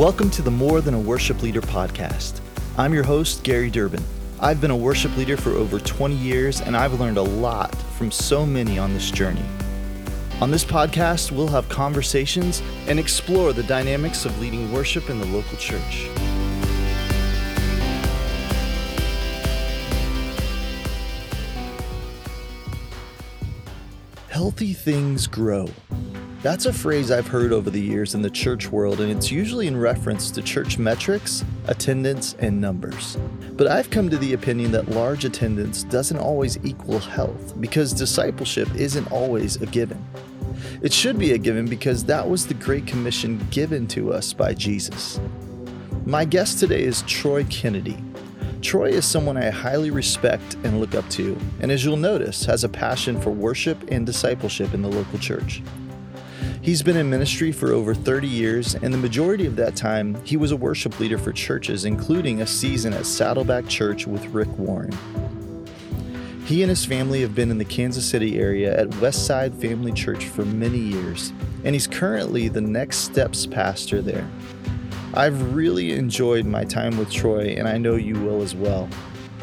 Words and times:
Welcome 0.00 0.30
to 0.30 0.40
the 0.40 0.50
More 0.50 0.80
Than 0.80 0.94
a 0.94 0.98
Worship 0.98 1.42
Leader 1.42 1.60
podcast. 1.60 2.40
I'm 2.78 2.94
your 2.94 3.02
host, 3.02 3.42
Gary 3.42 3.68
Durbin. 3.68 4.02
I've 4.40 4.58
been 4.58 4.70
a 4.70 4.76
worship 4.76 5.14
leader 5.14 5.36
for 5.36 5.50
over 5.50 5.78
20 5.78 6.14
years, 6.14 6.62
and 6.62 6.74
I've 6.74 6.98
learned 6.98 7.18
a 7.18 7.22
lot 7.22 7.74
from 7.98 8.10
so 8.10 8.46
many 8.46 8.78
on 8.78 8.94
this 8.94 9.10
journey. 9.10 9.44
On 10.40 10.50
this 10.50 10.64
podcast, 10.64 11.32
we'll 11.32 11.48
have 11.48 11.68
conversations 11.68 12.62
and 12.86 12.98
explore 12.98 13.52
the 13.52 13.62
dynamics 13.64 14.24
of 14.24 14.40
leading 14.40 14.72
worship 14.72 15.10
in 15.10 15.18
the 15.18 15.26
local 15.26 15.58
church. 15.58 16.08
Healthy 24.40 24.72
things 24.72 25.26
grow. 25.26 25.68
That's 26.40 26.64
a 26.64 26.72
phrase 26.72 27.10
I've 27.10 27.26
heard 27.26 27.52
over 27.52 27.68
the 27.68 27.78
years 27.78 28.14
in 28.14 28.22
the 28.22 28.30
church 28.30 28.72
world, 28.72 29.02
and 29.02 29.12
it's 29.12 29.30
usually 29.30 29.66
in 29.66 29.76
reference 29.76 30.30
to 30.30 30.40
church 30.40 30.78
metrics, 30.78 31.44
attendance, 31.66 32.36
and 32.38 32.58
numbers. 32.58 33.18
But 33.52 33.66
I've 33.66 33.90
come 33.90 34.08
to 34.08 34.16
the 34.16 34.32
opinion 34.32 34.72
that 34.72 34.88
large 34.88 35.26
attendance 35.26 35.82
doesn't 35.82 36.16
always 36.16 36.58
equal 36.64 37.00
health 37.00 37.60
because 37.60 37.92
discipleship 37.92 38.74
isn't 38.76 39.12
always 39.12 39.56
a 39.56 39.66
given. 39.66 40.02
It 40.80 40.94
should 40.94 41.18
be 41.18 41.32
a 41.32 41.38
given 41.38 41.66
because 41.66 42.02
that 42.04 42.26
was 42.26 42.46
the 42.46 42.54
Great 42.54 42.86
Commission 42.86 43.46
given 43.50 43.86
to 43.88 44.10
us 44.10 44.32
by 44.32 44.54
Jesus. 44.54 45.20
My 46.06 46.24
guest 46.24 46.58
today 46.58 46.82
is 46.82 47.02
Troy 47.02 47.44
Kennedy. 47.50 48.02
Troy 48.62 48.90
is 48.90 49.06
someone 49.06 49.38
I 49.38 49.48
highly 49.48 49.90
respect 49.90 50.54
and 50.64 50.80
look 50.80 50.94
up 50.94 51.08
to, 51.10 51.38
and 51.60 51.72
as 51.72 51.84
you'll 51.84 51.96
notice, 51.96 52.44
has 52.44 52.62
a 52.62 52.68
passion 52.68 53.18
for 53.20 53.30
worship 53.30 53.78
and 53.90 54.04
discipleship 54.04 54.74
in 54.74 54.82
the 54.82 54.88
local 54.88 55.18
church. 55.18 55.62
He's 56.60 56.82
been 56.82 56.96
in 56.96 57.08
ministry 57.08 57.52
for 57.52 57.72
over 57.72 57.94
30 57.94 58.28
years, 58.28 58.74
and 58.74 58.92
the 58.92 58.98
majority 58.98 59.46
of 59.46 59.56
that 59.56 59.76
time, 59.76 60.22
he 60.24 60.36
was 60.36 60.52
a 60.52 60.56
worship 60.56 61.00
leader 61.00 61.16
for 61.16 61.32
churches, 61.32 61.86
including 61.86 62.42
a 62.42 62.46
season 62.46 62.92
at 62.92 63.06
Saddleback 63.06 63.66
Church 63.66 64.06
with 64.06 64.26
Rick 64.26 64.50
Warren. 64.58 64.92
He 66.44 66.62
and 66.62 66.68
his 66.68 66.84
family 66.84 67.22
have 67.22 67.34
been 67.34 67.50
in 67.50 67.56
the 67.56 67.64
Kansas 67.64 68.04
City 68.04 68.38
area 68.38 68.78
at 68.78 68.90
Westside 68.90 69.58
Family 69.58 69.92
Church 69.92 70.26
for 70.26 70.44
many 70.44 70.78
years, 70.78 71.32
and 71.64 71.74
he's 71.74 71.86
currently 71.86 72.48
the 72.48 72.60
Next 72.60 72.98
Steps 72.98 73.46
pastor 73.46 74.02
there. 74.02 74.28
I've 75.14 75.54
really 75.54 75.92
enjoyed 75.92 76.46
my 76.46 76.62
time 76.62 76.96
with 76.96 77.10
Troy, 77.10 77.56
and 77.58 77.66
I 77.66 77.78
know 77.78 77.96
you 77.96 78.14
will 78.14 78.42
as 78.42 78.54
well. 78.54 78.88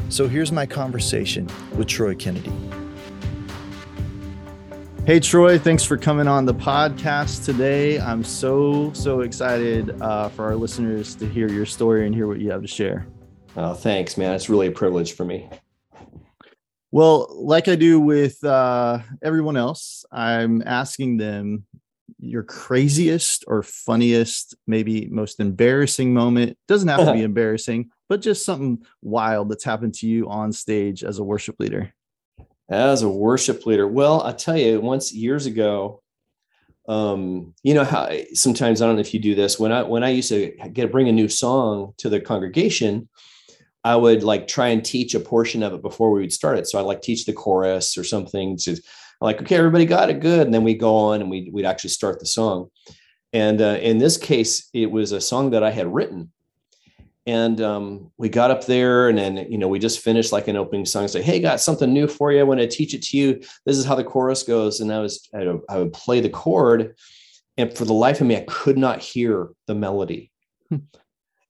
So 0.07 0.25
here's 0.25 0.49
my 0.51 0.65
conversation 0.65 1.49
with 1.75 1.87
Troy 1.87 2.15
Kennedy. 2.15 2.53
Hey, 5.05 5.19
Troy, 5.19 5.59
thanks 5.59 5.83
for 5.83 5.97
coming 5.97 6.25
on 6.25 6.45
the 6.45 6.53
podcast 6.53 7.43
today. 7.43 7.99
I'm 7.99 8.23
so, 8.23 8.93
so 8.93 9.21
excited 9.21 10.01
uh, 10.01 10.29
for 10.29 10.45
our 10.45 10.55
listeners 10.55 11.15
to 11.15 11.27
hear 11.27 11.49
your 11.49 11.65
story 11.65 12.05
and 12.05 12.15
hear 12.15 12.27
what 12.27 12.39
you 12.39 12.49
have 12.51 12.61
to 12.61 12.67
share. 12.67 13.05
Oh, 13.57 13.73
thanks, 13.73 14.17
man. 14.17 14.35
It's 14.35 14.49
really 14.49 14.67
a 14.67 14.71
privilege 14.71 15.13
for 15.13 15.25
me. 15.25 15.49
Well, 16.91 17.27
like 17.43 17.67
I 17.67 17.75
do 17.75 17.99
with 17.99 18.41
uh, 18.41 18.99
everyone 19.21 19.57
else, 19.57 20.05
I'm 20.13 20.63
asking 20.65 21.17
them 21.17 21.65
your 22.19 22.43
craziest 22.43 23.43
or 23.47 23.63
funniest, 23.63 24.55
maybe 24.65 25.07
most 25.07 25.39
embarrassing 25.39 26.13
moment. 26.13 26.57
Doesn't 26.67 26.87
have 26.87 27.05
to 27.05 27.13
be 27.13 27.23
embarrassing, 27.23 27.89
but 28.09 28.21
just 28.21 28.45
something 28.45 28.85
wild 29.01 29.49
that's 29.49 29.63
happened 29.63 29.93
to 29.95 30.07
you 30.07 30.29
on 30.29 30.51
stage 30.51 31.03
as 31.03 31.19
a 31.19 31.23
worship 31.23 31.55
leader. 31.59 31.93
As 32.69 33.03
a 33.03 33.09
worship 33.09 33.65
leader, 33.65 33.87
well, 33.87 34.23
I 34.23 34.33
tell 34.33 34.57
you, 34.57 34.81
once 34.81 35.13
years 35.13 35.45
ago, 35.45 36.01
um, 36.87 37.53
you 37.63 37.73
know 37.73 37.83
how 37.83 38.09
sometimes 38.33 38.81
I 38.81 38.87
don't 38.87 38.95
know 38.95 39.01
if 39.01 39.13
you 39.13 39.19
do 39.19 39.35
this. 39.35 39.59
When 39.59 39.71
I 39.71 39.83
when 39.83 40.03
I 40.03 40.09
used 40.09 40.29
to 40.29 40.51
get 40.71 40.91
bring 40.91 41.09
a 41.09 41.13
new 41.13 41.27
song 41.27 41.93
to 41.97 42.09
the 42.09 42.19
congregation, 42.19 43.09
I 43.83 43.95
would 43.95 44.23
like 44.23 44.47
try 44.47 44.67
and 44.67 44.83
teach 44.83 45.13
a 45.13 45.19
portion 45.19 45.63
of 45.63 45.73
it 45.73 45.81
before 45.81 46.11
we 46.11 46.21
would 46.21 46.33
start 46.33 46.57
it. 46.57 46.67
So 46.67 46.79
I'd 46.79 46.85
like 46.85 47.01
teach 47.01 47.25
the 47.25 47.33
chorus 47.33 47.97
or 47.97 48.03
something 48.03 48.57
to 48.57 48.77
like, 49.21 49.41
okay, 49.41 49.55
everybody 49.55 49.85
got 49.85 50.09
it 50.09 50.19
good, 50.19 50.45
and 50.45 50.53
then 50.53 50.63
we 50.63 50.73
go 50.73 50.95
on 50.95 51.21
and 51.21 51.29
we 51.29 51.49
we'd 51.51 51.65
actually 51.65 51.89
start 51.91 52.19
the 52.19 52.25
song. 52.25 52.69
And 53.33 53.61
uh, 53.61 53.77
in 53.81 53.97
this 53.97 54.17
case, 54.17 54.69
it 54.73 54.89
was 54.89 55.11
a 55.11 55.21
song 55.21 55.51
that 55.51 55.63
I 55.63 55.71
had 55.71 55.93
written, 55.93 56.31
and 57.27 57.59
um, 57.59 58.11
we 58.17 58.29
got 58.29 58.51
up 58.51 58.65
there 58.65 59.09
and 59.09 59.17
then, 59.17 59.35
you 59.51 59.57
know, 59.57 59.67
we 59.67 59.79
just 59.79 59.99
finished 59.99 60.31
like 60.31 60.47
an 60.47 60.55
opening 60.55 60.85
song, 60.85 61.09
say, 61.09 61.21
Hey, 61.21 61.41
got 61.41 61.59
something 61.59 61.91
new 61.91 62.07
for 62.07 62.31
you. 62.31 62.39
I 62.39 62.43
want 62.43 62.61
to 62.61 62.67
teach 62.67 62.93
it 62.93 63.03
to 63.03 63.17
you. 63.17 63.41
This 63.65 63.77
is 63.77 63.83
how 63.83 63.95
the 63.95 64.03
chorus 64.05 64.43
goes. 64.43 64.79
And 64.79 64.93
I 64.93 64.99
was, 64.99 65.27
I 65.35 65.39
would, 65.39 65.61
I 65.69 65.77
would 65.77 65.91
play 65.91 66.21
the 66.21 66.29
chord. 66.29 66.95
And 67.57 67.75
for 67.75 67.83
the 67.83 67.93
life 67.93 68.21
of 68.21 68.27
me, 68.27 68.37
I 68.37 68.45
could 68.47 68.77
not 68.77 68.99
hear 68.99 69.49
the 69.67 69.75
melody. 69.75 70.31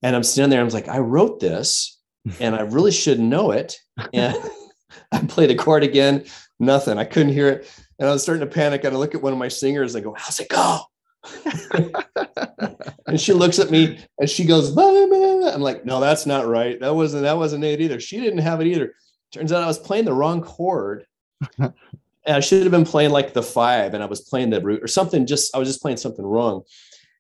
And 0.04 0.16
I'm 0.16 0.22
standing 0.22 0.52
there. 0.52 0.62
I 0.62 0.64
was 0.64 0.76
like, 0.76 0.88
I 0.88 1.00
wrote 1.00 1.40
this 1.40 2.00
and 2.40 2.56
I 2.56 2.62
really 2.62 2.92
should 2.92 3.20
know 3.20 3.50
it. 3.50 3.80
And 4.14 4.38
I 5.12 5.20
play 5.22 5.48
the 5.48 5.56
chord 5.56 5.82
again, 5.82 6.26
nothing. 6.60 6.98
I 6.98 7.06
couldn't 7.06 7.34
hear 7.34 7.50
it. 7.50 7.72
And 8.00 8.08
I 8.08 8.14
was 8.14 8.24
starting 8.24 8.48
to 8.48 8.54
panic. 8.54 8.84
And 8.84 8.96
I 8.96 9.00
look 9.00 9.16
at 9.16 9.22
one 9.22 9.34
of 9.34 9.40
my 9.40 9.48
singers 9.48 9.96
and 9.96 10.02
I 10.02 10.04
go, 10.04 10.16
How's 10.18 10.40
it 10.40 10.50
go? 10.50 10.82
and 13.08 13.20
she 13.20 13.34
looks 13.34 13.60
at 13.60 13.72
me 13.72 14.00
and 14.20 14.30
she 14.30 14.46
goes. 14.46 14.76
I'm 14.78 15.62
like, 15.62 15.86
no, 15.86 16.00
that's 16.00 16.26
not 16.26 16.48
right. 16.48 16.80
That 16.80 16.96
wasn't 16.96 17.24
that 17.24 17.38
wasn't 17.38 17.64
it 17.64 17.82
either. 17.82 18.00
She 18.00 18.20
didn't 18.20 18.40
have 18.40 18.62
it 18.62 18.68
either. 18.68 18.94
Turns 19.32 19.52
out 19.52 19.64
I 19.64 19.68
was 19.68 19.80
playing 19.80 20.06
the 20.06 20.14
wrong 20.14 20.42
chord. 20.42 21.06
and 21.60 22.36
I 22.36 22.40
should 22.42 22.64
have 22.64 22.72
been 22.72 22.86
playing 22.86 23.12
like 23.12 23.34
the 23.34 23.44
five, 23.44 23.94
and 23.94 24.04
I 24.04 24.06
was 24.06 24.22
playing 24.22 24.50
the 24.50 24.62
root 24.62 24.84
or 24.84 24.88
something. 24.88 25.26
Just 25.26 25.56
I 25.56 25.60
was 25.60 25.68
just 25.68 25.82
playing 25.82 25.98
something 25.98 26.26
wrong. 26.26 26.64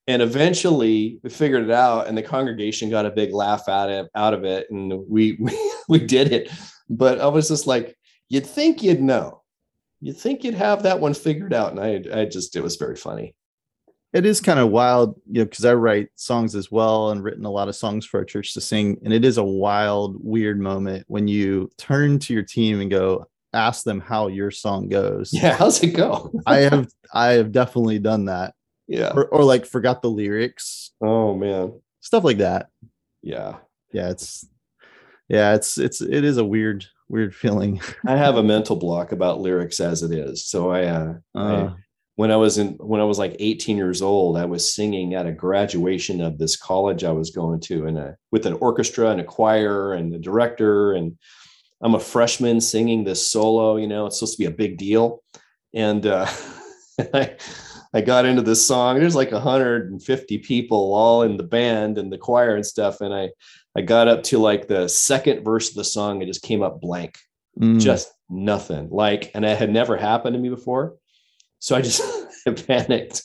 And 0.07 0.21
eventually 0.21 1.19
we 1.23 1.29
figured 1.29 1.63
it 1.63 1.71
out, 1.71 2.07
and 2.07 2.17
the 2.17 2.23
congregation 2.23 2.89
got 2.89 3.05
a 3.05 3.11
big 3.11 3.33
laugh 3.33 3.67
out 3.67 3.89
of 3.89 4.07
out 4.15 4.33
of 4.33 4.43
it, 4.43 4.67
and 4.69 4.93
we 5.07 5.33
we, 5.39 5.71
we 5.87 5.99
did 5.99 6.31
it. 6.31 6.51
But 6.89 7.19
I 7.19 7.27
was 7.27 7.47
just 7.47 7.67
like, 7.67 7.97
you'd 8.29 8.45
think 8.45 8.83
you'd 8.83 9.01
know, 9.01 9.43
you'd 10.01 10.17
think 10.17 10.43
you'd 10.43 10.55
have 10.55 10.83
that 10.83 10.99
one 10.99 11.13
figured 11.13 11.53
out, 11.53 11.71
and 11.71 11.79
I 11.79 12.21
I 12.21 12.25
just 12.25 12.55
it 12.55 12.63
was 12.63 12.75
very 12.75 12.95
funny 12.95 13.35
it 14.13 14.25
is 14.25 14.39
kind 14.41 14.59
of 14.59 14.69
wild, 14.69 15.19
you 15.29 15.41
know, 15.41 15.45
because 15.45 15.65
I 15.65 15.73
write 15.73 16.09
songs 16.15 16.55
as 16.55 16.71
well 16.71 17.11
and 17.11 17.23
written 17.23 17.45
a 17.45 17.51
lot 17.51 17.67
of 17.67 17.75
songs 17.75 18.05
for 18.05 18.19
our 18.19 18.25
church 18.25 18.53
to 18.53 18.61
sing. 18.61 18.97
And 19.03 19.13
it 19.13 19.25
is 19.25 19.37
a 19.37 19.43
wild, 19.43 20.15
weird 20.19 20.59
moment 20.59 21.05
when 21.07 21.27
you 21.27 21.69
turn 21.77 22.19
to 22.19 22.33
your 22.33 22.43
team 22.43 22.79
and 22.79 22.89
go, 22.89 23.27
ask 23.53 23.83
them 23.83 23.99
how 23.99 24.27
your 24.27 24.49
song 24.49 24.87
goes. 24.87 25.31
Yeah, 25.33 25.55
how's 25.55 25.83
it 25.83 25.91
go? 25.91 26.31
I 26.45 26.57
have 26.59 26.87
I 27.13 27.33
have 27.33 27.51
definitely 27.51 27.99
done 27.99 28.25
that. 28.25 28.53
Yeah. 28.87 29.11
Or, 29.13 29.27
or 29.27 29.43
like 29.43 29.65
forgot 29.65 30.01
the 30.01 30.09
lyrics. 30.09 30.91
Oh 31.01 31.35
man. 31.35 31.79
Stuff 31.99 32.23
like 32.23 32.37
that. 32.37 32.69
Yeah. 33.21 33.57
Yeah, 33.91 34.09
it's 34.09 34.47
yeah, 35.27 35.53
it's 35.55 35.77
it's 35.77 36.01
it 36.01 36.23
is 36.23 36.37
a 36.37 36.45
weird 36.45 36.85
weird 37.09 37.35
feeling. 37.35 37.81
I 38.05 38.15
have 38.15 38.37
a 38.37 38.43
mental 38.43 38.75
block 38.75 39.11
about 39.11 39.39
lyrics 39.39 39.79
as 39.79 40.03
it 40.03 40.11
is. 40.11 40.45
So 40.45 40.71
I 40.71 40.85
uh, 40.85 41.13
uh 41.35 41.39
I 41.39 41.73
when 42.17 42.31
I 42.31 42.35
was 42.35 42.57
in 42.57 42.73
when 42.79 42.99
I 42.99 43.03
was 43.03 43.19
like 43.19 43.35
18 43.39 43.77
years 43.77 44.01
old, 44.01 44.37
I 44.37 44.45
was 44.45 44.73
singing 44.73 45.13
at 45.13 45.27
a 45.27 45.31
graduation 45.31 46.19
of 46.19 46.39
this 46.39 46.57
college 46.57 47.03
I 47.03 47.11
was 47.11 47.29
going 47.29 47.59
to, 47.61 47.85
and 47.85 48.15
with 48.31 48.47
an 48.47 48.53
orchestra 48.53 49.11
and 49.11 49.21
a 49.21 49.23
choir 49.23 49.93
and 49.93 50.11
the 50.11 50.17
director, 50.17 50.93
and 50.93 51.15
I'm 51.81 51.93
a 51.93 51.99
freshman 51.99 52.59
singing 52.59 53.03
this 53.03 53.27
solo. 53.27 53.77
You 53.77 53.87
know, 53.87 54.07
it's 54.07 54.17
supposed 54.17 54.35
to 54.37 54.41
be 54.41 54.47
a 54.47 54.51
big 54.51 54.77
deal, 54.79 55.23
and 55.75 56.07
uh, 56.07 56.25
I 57.13 57.35
I 57.93 58.01
got 58.01 58.25
into 58.25 58.41
this 58.41 58.65
song. 58.65 58.99
There's 58.99 59.15
like 59.15 59.31
150 59.31 60.39
people 60.39 60.95
all 60.95 61.21
in 61.21 61.37
the 61.37 61.43
band 61.43 61.99
and 61.99 62.11
the 62.11 62.17
choir 62.17 62.55
and 62.55 62.65
stuff, 62.65 62.99
and 62.99 63.13
I 63.13 63.29
I 63.77 63.81
got 63.81 64.07
up 64.07 64.23
to 64.23 64.39
like 64.39 64.67
the 64.67 64.87
second 64.87 65.43
verse 65.43 65.69
of 65.69 65.75
the 65.75 65.83
song. 65.83 66.21
It 66.21 66.25
just 66.25 66.41
came 66.41 66.63
up 66.63 66.81
blank, 66.81 67.17
mm. 67.59 67.79
just 67.79 68.11
nothing. 68.29 68.89
Like, 68.89 69.31
and 69.35 69.45
it 69.45 69.57
had 69.57 69.71
never 69.71 69.95
happened 69.95 70.33
to 70.33 70.39
me 70.39 70.49
before 70.49 70.95
so 71.59 71.75
I 71.75 71.81
just 71.81 72.01
panicked 72.67 73.23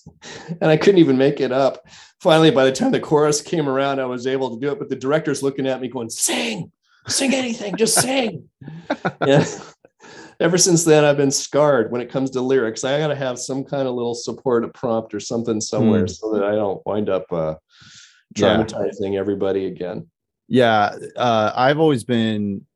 and 0.60 0.70
I 0.70 0.76
couldn't 0.76 1.00
even 1.00 1.18
make 1.18 1.40
it 1.40 1.52
up. 1.52 1.86
Finally, 2.20 2.50
by 2.50 2.64
the 2.64 2.72
time 2.72 2.92
the 2.92 3.00
chorus 3.00 3.40
came 3.40 3.68
around, 3.68 4.00
I 4.00 4.04
was 4.04 4.26
able 4.26 4.54
to 4.54 4.60
do 4.60 4.72
it. 4.72 4.78
But 4.78 4.88
the 4.88 4.96
director's 4.96 5.42
looking 5.42 5.66
at 5.66 5.80
me 5.80 5.88
going, 5.88 6.10
sing, 6.10 6.70
sing 7.08 7.34
anything, 7.34 7.76
just 7.76 8.00
sing. 8.00 8.48
yeah. 9.26 9.44
Ever 10.40 10.58
since 10.58 10.84
then, 10.84 11.04
I've 11.04 11.16
been 11.16 11.30
scarred 11.30 11.92
when 11.92 12.00
it 12.00 12.10
comes 12.10 12.30
to 12.30 12.40
lyrics. 12.40 12.84
I 12.84 12.98
got 12.98 13.08
to 13.08 13.16
have 13.16 13.38
some 13.38 13.64
kind 13.64 13.86
of 13.86 13.94
little 13.94 14.14
support 14.14 14.72
prompt 14.74 15.14
or 15.14 15.20
something 15.20 15.60
somewhere 15.60 16.04
mm. 16.04 16.10
so 16.10 16.32
that 16.32 16.42
I 16.42 16.52
don't 16.52 16.84
wind 16.86 17.08
up 17.08 17.30
uh, 17.32 17.54
traumatizing 18.34 19.12
yeah. 19.12 19.20
everybody 19.20 19.66
again. 19.66 20.08
Yeah. 20.52 20.94
Uh, 21.16 21.50
I've 21.56 21.78
always 21.78 22.04
been 22.04 22.66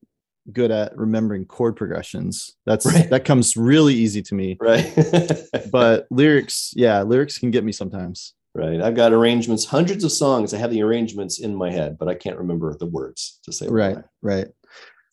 good 0.51 0.71
at 0.71 0.97
remembering 0.97 1.45
chord 1.45 1.77
progressions. 1.77 2.57
That's 2.65 2.87
right. 2.93 3.11
that 3.11 3.27
comes 3.27 3.55
really 3.55 3.95
easy 3.95 4.23
to 4.23 4.35
me. 4.35 4.57
Right. 4.59 4.91
but 5.71 6.07
lyrics, 6.11 6.73
yeah, 6.75 7.03
lyrics 7.03 7.37
can 7.37 7.51
get 7.51 7.65
me 7.65 7.73
sometimes. 7.73 8.33
Right. 8.55 8.81
I've 8.81 8.95
got 8.95 9.13
arrangements, 9.13 9.67
hundreds 9.67 10.05
of 10.05 10.13
songs. 10.13 10.55
I 10.55 10.57
have 10.57 10.71
the 10.71 10.83
arrangements 10.83 11.39
in 11.39 11.55
my 11.55 11.71
head, 11.71 11.99
but 11.99 12.09
I 12.09 12.15
can't 12.15 12.39
remember 12.39 12.75
the 12.75 12.87
words 12.87 13.41
to 13.45 13.53
say. 13.53 13.69
Right. 13.69 13.99
Right. 14.23 14.49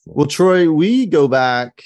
Well, 0.06 0.28
Troy, 0.28 0.72
we 0.72 1.06
go 1.06 1.28
back 1.28 1.84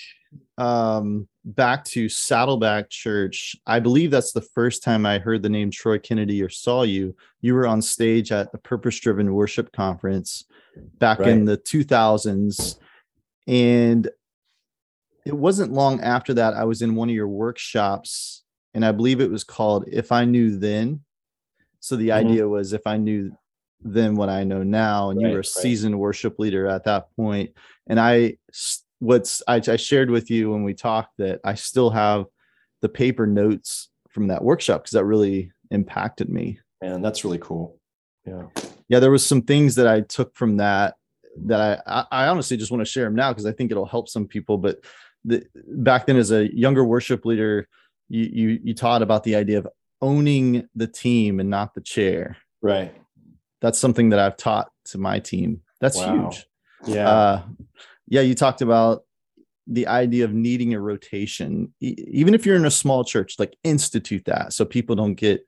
um, 0.59 1.27
back 1.43 1.85
to 1.85 2.07
Saddleback 2.07 2.91
Church. 2.91 3.55
I 3.65 3.79
believe 3.79 4.11
that's 4.11 4.31
the 4.31 4.41
first 4.41 4.83
time 4.83 5.07
I 5.07 5.17
heard 5.17 5.41
the 5.41 5.49
name 5.49 5.71
Troy 5.71 5.97
Kennedy 5.97 6.43
or 6.43 6.49
saw 6.49 6.83
you. 6.83 7.15
You 7.41 7.55
were 7.55 7.65
on 7.65 7.81
stage 7.81 8.31
at 8.31 8.51
the 8.51 8.57
Purpose 8.59 8.99
Driven 8.99 9.33
Worship 9.33 9.71
Conference 9.71 10.45
back 10.99 11.19
right. 11.19 11.29
in 11.29 11.45
the 11.45 11.57
2000s. 11.57 12.77
And 13.47 14.09
it 15.25 15.33
wasn't 15.33 15.73
long 15.73 16.01
after 16.01 16.33
that, 16.35 16.53
I 16.53 16.63
was 16.63 16.81
in 16.81 16.95
one 16.95 17.09
of 17.09 17.15
your 17.15 17.27
workshops, 17.27 18.43
and 18.73 18.85
I 18.85 18.91
believe 18.91 19.19
it 19.19 19.31
was 19.31 19.43
called 19.43 19.85
If 19.87 20.11
I 20.11 20.25
Knew 20.25 20.57
Then. 20.57 21.01
So 21.79 21.95
the 21.95 22.09
mm-hmm. 22.09 22.27
idea 22.27 22.47
was 22.47 22.73
if 22.73 22.85
I 22.87 22.97
knew 22.97 23.31
then 23.81 24.15
what 24.15 24.29
I 24.29 24.43
know 24.43 24.63
now, 24.63 25.09
and 25.09 25.21
right, 25.21 25.29
you 25.29 25.33
were 25.33 25.41
a 25.41 25.45
seasoned 25.45 25.95
right. 25.95 25.99
worship 25.99 26.39
leader 26.39 26.67
at 26.67 26.85
that 26.85 27.07
point, 27.15 27.51
and 27.87 27.99
I 27.99 28.37
what's 28.99 29.43
I, 29.47 29.61
I 29.67 29.75
shared 29.75 30.09
with 30.09 30.31
you 30.31 30.51
when 30.51 30.63
we 30.63 30.73
talked 30.73 31.17
that 31.17 31.39
I 31.43 31.53
still 31.53 31.89
have 31.91 32.25
the 32.81 32.89
paper 32.89 33.27
notes 33.27 33.89
from 34.09 34.27
that 34.27 34.43
workshop 34.43 34.83
because 34.83 34.93
that 34.93 35.05
really 35.05 35.51
impacted 35.71 36.29
me. 36.29 36.59
And 36.81 37.03
that's 37.03 37.23
really 37.23 37.39
cool. 37.39 37.79
Yeah. 38.25 38.47
Yeah, 38.89 38.99
there 38.99 39.11
was 39.11 39.25
some 39.25 39.41
things 39.41 39.75
that 39.75 39.87
I 39.87 40.01
took 40.01 40.35
from 40.35 40.57
that 40.57 40.95
that 41.45 41.83
I 41.85 42.05
I 42.11 42.27
honestly 42.27 42.57
just 42.57 42.71
want 42.71 42.81
to 42.81 42.91
share 42.91 43.05
them 43.05 43.15
now 43.15 43.31
because 43.31 43.45
I 43.45 43.51
think 43.51 43.71
it'll 43.71 43.85
help 43.85 44.09
some 44.09 44.27
people. 44.27 44.57
But 44.57 44.79
the, 45.25 45.45
back 45.67 46.05
then, 46.05 46.17
as 46.17 46.31
a 46.31 46.53
younger 46.55 46.83
worship 46.83 47.25
leader, 47.25 47.67
you 48.09 48.23
you 48.23 48.59
you 48.63 48.73
taught 48.73 49.01
about 49.01 49.23
the 49.23 49.35
idea 49.35 49.59
of 49.59 49.67
owning 50.01 50.67
the 50.75 50.87
team 50.87 51.39
and 51.39 51.49
not 51.49 51.73
the 51.73 51.81
chair. 51.81 52.37
Right. 52.61 52.93
That's 53.61 53.79
something 53.79 54.09
that 54.09 54.19
I've 54.19 54.37
taught 54.37 54.69
to 54.85 54.97
my 54.97 55.19
team. 55.19 55.61
That's 55.81 55.97
wow. 55.97 56.29
huge. 56.29 56.45
Yeah. 56.85 57.09
Uh, 57.09 57.41
yeah, 58.07 58.21
you 58.21 58.35
talked 58.35 58.61
about 58.61 59.03
the 59.65 59.87
idea 59.87 60.23
of 60.23 60.33
needing 60.33 60.73
a 60.73 60.79
rotation, 60.79 61.73
e- 61.81 61.95
even 62.07 62.33
if 62.33 62.45
you're 62.45 62.55
in 62.55 62.65
a 62.65 62.71
small 62.71 63.03
church, 63.03 63.35
like 63.37 63.57
institute 63.63 64.25
that 64.25 64.53
so 64.53 64.63
people 64.63 64.95
don't 64.95 65.15
get 65.15 65.45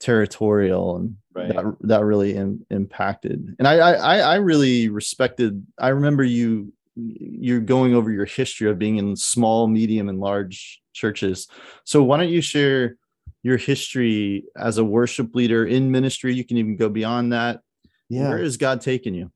territorial 0.00 0.96
and 0.96 1.16
right. 1.34 1.48
that, 1.48 1.76
that 1.80 2.04
really 2.04 2.36
Im- 2.36 2.66
impacted. 2.70 3.56
And 3.58 3.66
I, 3.66 3.76
I, 3.76 4.18
I 4.18 4.34
really 4.36 4.88
respected, 4.88 5.66
I 5.78 5.88
remember 5.88 6.24
you, 6.24 6.72
you're 6.94 7.60
going 7.60 7.94
over 7.94 8.10
your 8.10 8.24
history 8.24 8.70
of 8.70 8.78
being 8.78 8.96
in 8.96 9.16
small, 9.16 9.66
medium, 9.66 10.08
and 10.08 10.18
large 10.18 10.80
churches. 10.92 11.46
So 11.84 12.02
why 12.02 12.16
don't 12.16 12.30
you 12.30 12.40
share 12.40 12.96
your 13.42 13.58
history 13.58 14.44
as 14.56 14.78
a 14.78 14.84
worship 14.84 15.34
leader 15.34 15.66
in 15.66 15.90
ministry? 15.90 16.34
You 16.34 16.44
can 16.44 16.56
even 16.56 16.76
go 16.76 16.88
beyond 16.88 17.32
that. 17.32 17.60
Yeah. 18.08 18.28
Where 18.28 18.38
has 18.38 18.56
God 18.56 18.80
taken 18.80 19.14
you? 19.14 19.30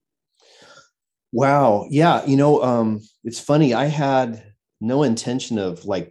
Wow. 1.33 1.87
Yeah. 1.91 2.25
You 2.25 2.37
know, 2.37 2.63
um, 2.63 3.01
it's 3.25 3.41
funny. 3.41 3.75
I 3.75 3.87
had 3.87 4.43
no 4.81 5.03
intention 5.03 5.59
of 5.59 5.85
like 5.85 6.09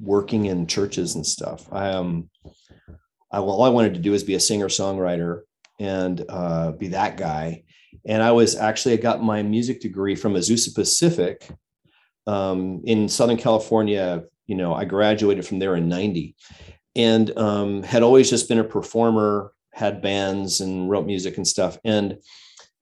working 0.00 0.46
in 0.46 0.66
churches 0.66 1.14
and 1.14 1.26
stuff. 1.26 1.70
I 1.72 1.90
um, 1.90 2.30
I 3.30 3.40
well, 3.40 3.56
all 3.56 3.62
I 3.62 3.70
wanted 3.70 3.94
to 3.94 4.00
do 4.00 4.14
is 4.14 4.24
be 4.24 4.34
a 4.34 4.40
singer 4.40 4.68
songwriter 4.68 5.42
and 5.78 6.24
uh, 6.28 6.72
be 6.72 6.88
that 6.88 7.16
guy. 7.16 7.64
And 8.04 8.22
I 8.22 8.32
was 8.32 8.56
actually 8.56 8.94
I 8.94 8.98
got 8.98 9.22
my 9.22 9.42
music 9.42 9.80
degree 9.80 10.14
from 10.14 10.34
Azusa 10.34 10.74
Pacific 10.74 11.48
um, 12.26 12.82
in 12.84 13.08
Southern 13.08 13.36
California. 13.36 14.24
You 14.46 14.56
know, 14.56 14.74
I 14.74 14.84
graduated 14.84 15.46
from 15.46 15.58
there 15.58 15.76
in 15.76 15.88
'90, 15.88 16.36
and 16.94 17.36
um, 17.36 17.82
had 17.82 18.02
always 18.02 18.30
just 18.30 18.48
been 18.48 18.58
a 18.58 18.64
performer, 18.64 19.52
had 19.72 20.02
bands 20.02 20.60
and 20.60 20.88
wrote 20.88 21.06
music 21.06 21.36
and 21.36 21.46
stuff. 21.46 21.78
And 21.84 22.18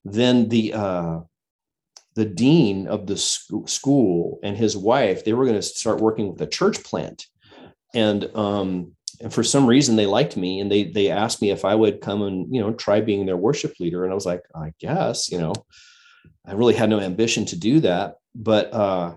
then 0.04 0.48
the 0.48 0.74
uh, 0.74 1.20
the 2.14 2.24
dean 2.24 2.86
of 2.86 3.06
the 3.06 3.16
school 3.16 4.38
and 4.42 4.56
his 4.56 4.76
wife, 4.76 5.24
they 5.24 5.32
were 5.32 5.44
going 5.44 5.56
to 5.56 5.62
start 5.62 6.00
working 6.00 6.30
with 6.30 6.40
a 6.40 6.46
church 6.46 6.82
plant. 6.84 7.26
And, 7.92 8.24
um, 8.34 8.93
and 9.20 9.32
for 9.32 9.42
some 9.42 9.66
reason 9.66 9.96
they 9.96 10.06
liked 10.06 10.36
me 10.36 10.60
and 10.60 10.70
they, 10.70 10.84
they 10.84 11.10
asked 11.10 11.40
me 11.40 11.50
if 11.50 11.64
I 11.64 11.74
would 11.74 12.00
come 12.00 12.22
and, 12.22 12.54
you 12.54 12.60
know, 12.60 12.72
try 12.72 13.00
being 13.00 13.26
their 13.26 13.36
worship 13.36 13.74
leader. 13.80 14.04
And 14.04 14.12
I 14.12 14.14
was 14.14 14.26
like, 14.26 14.42
I 14.54 14.72
guess, 14.78 15.30
you 15.30 15.38
know, 15.38 15.54
I 16.46 16.52
really 16.52 16.74
had 16.74 16.90
no 16.90 17.00
ambition 17.00 17.44
to 17.46 17.56
do 17.56 17.80
that. 17.80 18.16
But, 18.34 18.72
uh, 18.72 19.14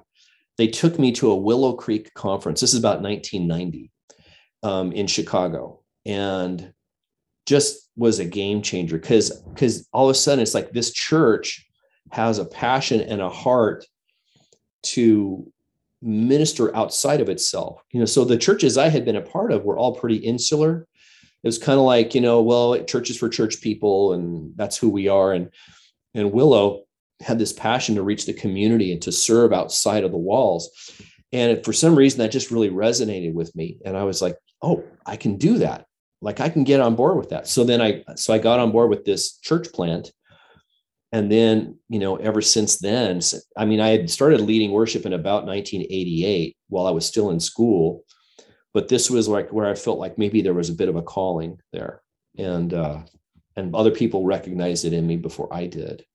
they 0.58 0.68
took 0.68 0.98
me 0.98 1.12
to 1.14 1.32
a 1.32 1.36
Willow 1.36 1.74
Creek 1.74 2.14
conference. 2.16 2.62
This 2.62 2.74
is 2.74 2.80
about 2.80 3.02
1990 3.02 3.92
um, 4.64 4.92
in 4.92 5.08
Chicago. 5.08 5.82
And 6.06 6.74
just 7.46 7.90
was 7.96 8.20
a 8.20 8.26
game 8.26 8.62
changer 8.62 8.98
because 8.98 9.32
because 9.42 9.88
all 9.94 10.10
of 10.10 10.12
a 10.12 10.20
sudden 10.20 10.42
it's 10.42 10.54
like 10.54 10.72
this 10.72 10.92
church 10.92 11.66
has 12.12 12.38
a 12.38 12.46
passion 12.46 13.02
and 13.02 13.22
a 13.22 13.30
heart 13.30 13.86
to 14.84 15.52
minister 16.02 16.76
outside 16.76 17.22
of 17.22 17.30
itself. 17.30 17.82
You 17.92 18.00
know, 18.00 18.06
so 18.06 18.24
the 18.24 18.38
churches 18.38 18.78
I 18.78 18.90
had 18.90 19.06
been 19.06 19.16
a 19.16 19.22
part 19.22 19.52
of 19.52 19.64
were 19.64 19.78
all 19.78 19.96
pretty 19.96 20.18
insular. 20.18 20.88
It 21.44 21.48
was 21.48 21.58
kind 21.58 21.80
of 21.80 21.86
like, 21.86 22.16
you 22.16 22.22
know, 22.22 22.42
well, 22.42 22.84
churches 22.84 23.18
for 23.18 23.30
church 23.30 23.62
people, 23.62 24.14
and 24.14 24.54
that's 24.56 24.78
who 24.78 24.90
we 24.90 25.08
are. 25.08 25.34
And 25.34 25.50
and 26.14 26.32
Willow 26.32 26.84
had 27.22 27.40
this 27.40 27.54
passion 27.54 27.96
to 27.96 28.04
reach 28.04 28.26
the 28.26 28.34
community 28.34 28.92
and 28.92 29.02
to 29.04 29.12
serve 29.12 29.54
outside 29.54 30.04
of 30.04 30.12
the 30.12 30.18
walls. 30.18 30.70
And 31.32 31.64
for 31.64 31.74
some 31.74 31.96
reason, 31.96 32.20
that 32.20 32.32
just 32.32 32.52
really 32.52 32.70
resonated 32.70 33.34
with 33.34 33.56
me. 33.56 33.80
And 33.86 33.98
I 33.98 34.04
was 34.04 34.22
like, 34.22 34.38
oh, 34.62 34.84
I 35.06 35.18
can 35.18 35.38
do 35.38 35.58
that. 35.60 35.86
Like 36.22 36.40
I 36.40 36.50
can 36.50 36.64
get 36.64 36.80
on 36.80 36.96
board 36.96 37.18
with 37.18 37.30
that. 37.30 37.48
So 37.48 37.64
then 37.64 37.82
I 37.82 38.04
so 38.16 38.34
I 38.34 38.40
got 38.40 38.60
on 38.60 38.72
board 38.72 38.90
with 38.90 39.06
this 39.06 39.38
church 39.38 39.72
plant 39.72 40.12
and 41.12 41.32
then 41.32 41.78
you 41.90 42.00
know 42.00 42.18
ever 42.18 42.42
since 42.42 42.78
then 42.78 43.22
i 43.58 43.66
mean 43.66 43.80
i 43.80 43.90
had 43.90 44.10
started 44.10 44.42
leading 44.42 44.72
worship 44.72 45.06
in 45.06 45.14
about 45.14 45.46
1988 45.46 46.58
while 46.70 46.88
i 46.88 46.92
was 46.92 47.06
still 47.06 47.32
in 47.32 47.40
school. 47.40 48.04
But 48.74 48.90
this 48.90 49.10
was 49.10 49.28
like 49.28 49.52
where 49.52 49.68
i 49.68 49.74
felt 49.74 50.00
like 50.00 50.18
maybe 50.18 50.42
there 50.42 50.54
was 50.54 50.70
a 50.70 50.76
bit 50.76 50.90
of 50.90 50.96
a 50.96 51.02
calling 51.02 51.60
there. 51.74 52.02
And 52.38 52.74
uh 52.74 53.00
and 53.56 53.74
other 53.74 53.92
people 53.92 54.24
recognized 54.24 54.86
it 54.86 54.94
in 54.94 55.08
me 55.08 55.18
before 55.18 55.52
i 55.52 55.66
did. 55.66 56.06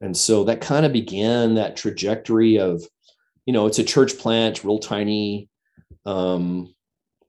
And 0.00 0.16
so 0.16 0.44
that 0.44 0.60
kind 0.60 0.84
of 0.84 0.92
began 0.92 1.54
that 1.54 1.76
trajectory 1.76 2.58
of 2.58 2.84
you 3.46 3.52
know 3.52 3.66
it's 3.66 3.80
a 3.80 3.84
church 3.84 4.18
plant 4.18 4.64
real 4.64 4.78
tiny. 4.78 5.48
Um 6.06 6.74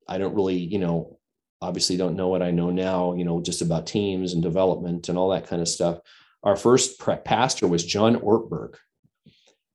i 0.08 0.18
don't 0.18 0.36
really 0.36 0.58
you 0.58 0.78
know 0.78 1.18
obviously 1.62 1.98
don't 1.98 2.16
know 2.16 2.28
what 2.28 2.44
i 2.44 2.52
know 2.52 2.70
now 2.70 3.14
you 3.14 3.26
know 3.26 3.42
just 3.42 3.62
about 3.62 3.88
teams 3.88 4.34
and 4.34 4.44
development 4.44 5.10
and 5.10 5.18
all 5.18 5.30
that 5.30 5.48
kind 5.48 5.62
of 5.62 5.68
stuff 5.68 6.00
our 6.46 6.56
first 6.56 7.00
pastor 7.26 7.68
was 7.68 7.84
John 7.84 8.18
Ortberg, 8.18 8.76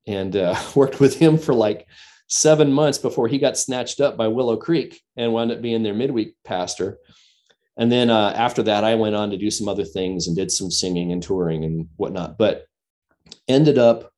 and 0.07 0.35
uh, 0.35 0.59
worked 0.75 1.01
with 1.01 1.19
him 1.19 1.37
for 1.37 1.53
like 1.53 1.87
seven 2.29 2.73
months 2.73 2.97
before 2.97 3.27
he 3.27 3.39
got 3.39 3.59
snatched 3.59 4.01
up 4.01 4.17
by 4.17 4.29
Willow 4.29 4.57
Creek 4.57 5.03
and 5.17 5.33
wound 5.33 5.51
up 5.51 5.61
being 5.61 5.83
their 5.83 5.95
midweek 5.95 6.37
pastor. 6.45 6.99
And 7.77 7.91
then 7.91 8.09
uh, 8.09 8.33
after 8.37 8.63
that, 8.65 8.85
I 8.85 8.95
went 8.95 9.17
on 9.17 9.31
to 9.31 9.37
do 9.37 9.51
some 9.51 9.69
other 9.69 9.85
things 9.85 10.27
and 10.27 10.37
did 10.37 10.53
some 10.53 10.71
singing 10.71 11.13
and 11.13 11.23
touring 11.23 11.65
and 11.65 11.89
whatnot. 11.97 12.39
But 12.39 12.67
ended 13.49 13.79
up 13.79 14.13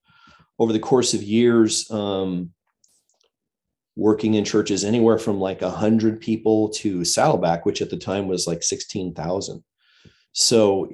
over 0.58 0.72
the 0.72 0.78
course 0.78 1.14
of 1.14 1.22
years 1.22 1.90
um, 1.90 2.52
working 3.96 4.34
in 4.34 4.44
churches 4.44 4.84
anywhere 4.84 5.18
from 5.18 5.40
like 5.40 5.62
a 5.62 5.70
hundred 5.70 6.20
people 6.20 6.68
to 6.70 7.04
Saddleback, 7.04 7.64
which 7.64 7.80
at 7.80 7.88
the 7.88 7.96
time 7.96 8.28
was 8.28 8.46
like 8.46 8.62
sixteen 8.62 9.14
thousand. 9.14 9.62
So 10.32 10.90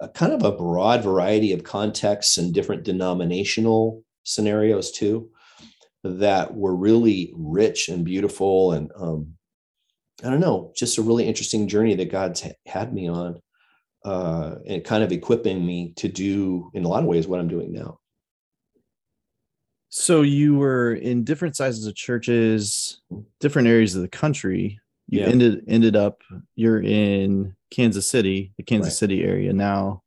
a 0.00 0.08
kind 0.08 0.32
of 0.32 0.42
a 0.42 0.52
broad 0.52 1.02
variety 1.02 1.52
of 1.52 1.64
contexts 1.64 2.38
and 2.38 2.54
different 2.54 2.84
denominational 2.84 4.02
scenarios 4.24 4.90
too 4.90 5.30
that 6.02 6.54
were 6.54 6.74
really 6.74 7.32
rich 7.36 7.88
and 7.88 8.04
beautiful 8.04 8.72
and 8.72 8.90
um, 8.96 9.34
i 10.24 10.30
don't 10.30 10.40
know 10.40 10.72
just 10.74 10.98
a 10.98 11.02
really 11.02 11.26
interesting 11.26 11.68
journey 11.68 11.94
that 11.94 12.10
god's 12.10 12.44
had 12.66 12.92
me 12.94 13.08
on 13.08 13.40
uh, 14.04 14.56
and 14.66 14.84
kind 14.84 15.04
of 15.04 15.12
equipping 15.12 15.64
me 15.64 15.92
to 15.96 16.08
do 16.08 16.70
in 16.72 16.84
a 16.84 16.88
lot 16.88 17.02
of 17.02 17.08
ways 17.08 17.26
what 17.26 17.40
i'm 17.40 17.48
doing 17.48 17.72
now. 17.72 17.98
So 19.90 20.22
you 20.22 20.54
were 20.54 20.94
in 20.94 21.24
different 21.24 21.56
sizes 21.56 21.86
of 21.86 21.96
churches 21.96 23.00
different 23.40 23.68
areas 23.68 23.96
of 23.96 24.02
the 24.02 24.08
country. 24.08 24.80
You 25.08 25.20
yeah. 25.20 25.26
ended 25.26 25.64
ended 25.66 25.96
up 25.96 26.22
you're 26.54 26.80
in 26.80 27.56
Kansas 27.70 28.08
City, 28.08 28.52
the 28.56 28.62
Kansas 28.62 28.92
right. 28.92 28.98
City 28.98 29.22
area 29.22 29.52
now. 29.52 30.02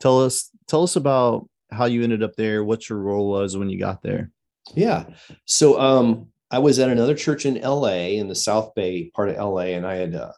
Tell 0.00 0.22
us 0.22 0.50
tell 0.68 0.82
us 0.82 0.96
about 0.96 1.48
how 1.70 1.86
you 1.86 2.02
ended 2.02 2.22
up 2.22 2.36
there, 2.36 2.64
what 2.64 2.88
your 2.88 2.98
role 2.98 3.30
was 3.30 3.56
when 3.56 3.70
you 3.70 3.78
got 3.78 4.02
there. 4.02 4.30
Yeah. 4.74 5.04
So 5.44 5.80
um 5.80 6.28
I 6.50 6.58
was 6.58 6.78
at 6.78 6.90
another 6.90 7.14
church 7.14 7.44
in 7.46 7.60
LA 7.60 8.14
in 8.18 8.28
the 8.28 8.34
South 8.34 8.74
Bay 8.74 9.10
part 9.14 9.30
of 9.30 9.36
LA 9.36 9.74
and 9.74 9.86
I 9.86 9.94
had 9.94 10.14
uh, 10.14 10.32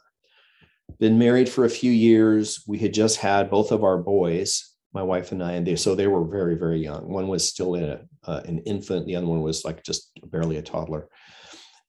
been 0.99 1.18
married 1.18 1.49
for 1.49 1.64
a 1.64 1.70
few 1.70 1.92
years. 1.92 2.62
We 2.66 2.78
had 2.78 2.94
just 2.94 3.18
had 3.18 3.50
both 3.50 3.73
of 3.73 3.85
our 3.85 3.99
boys, 3.99 4.73
my 4.94 5.02
wife 5.02 5.32
and 5.32 5.42
I, 5.42 5.52
and 5.52 5.66
they 5.66 5.76
so 5.76 5.94
they 5.94 6.06
were 6.06 6.25
very 6.25 6.54
very 6.54 6.78
young. 6.78 7.08
One 7.08 7.28
was 7.28 7.47
still 7.47 7.75
in 7.75 7.85
a, 7.85 8.00
uh, 8.25 8.42
an 8.47 8.61
infant, 8.61 9.06
the 9.06 9.16
other 9.16 9.26
one 9.26 9.42
was 9.42 9.64
like 9.64 9.82
just 9.82 10.11
barely 10.30 10.56
a 10.56 10.62
toddler 10.62 11.08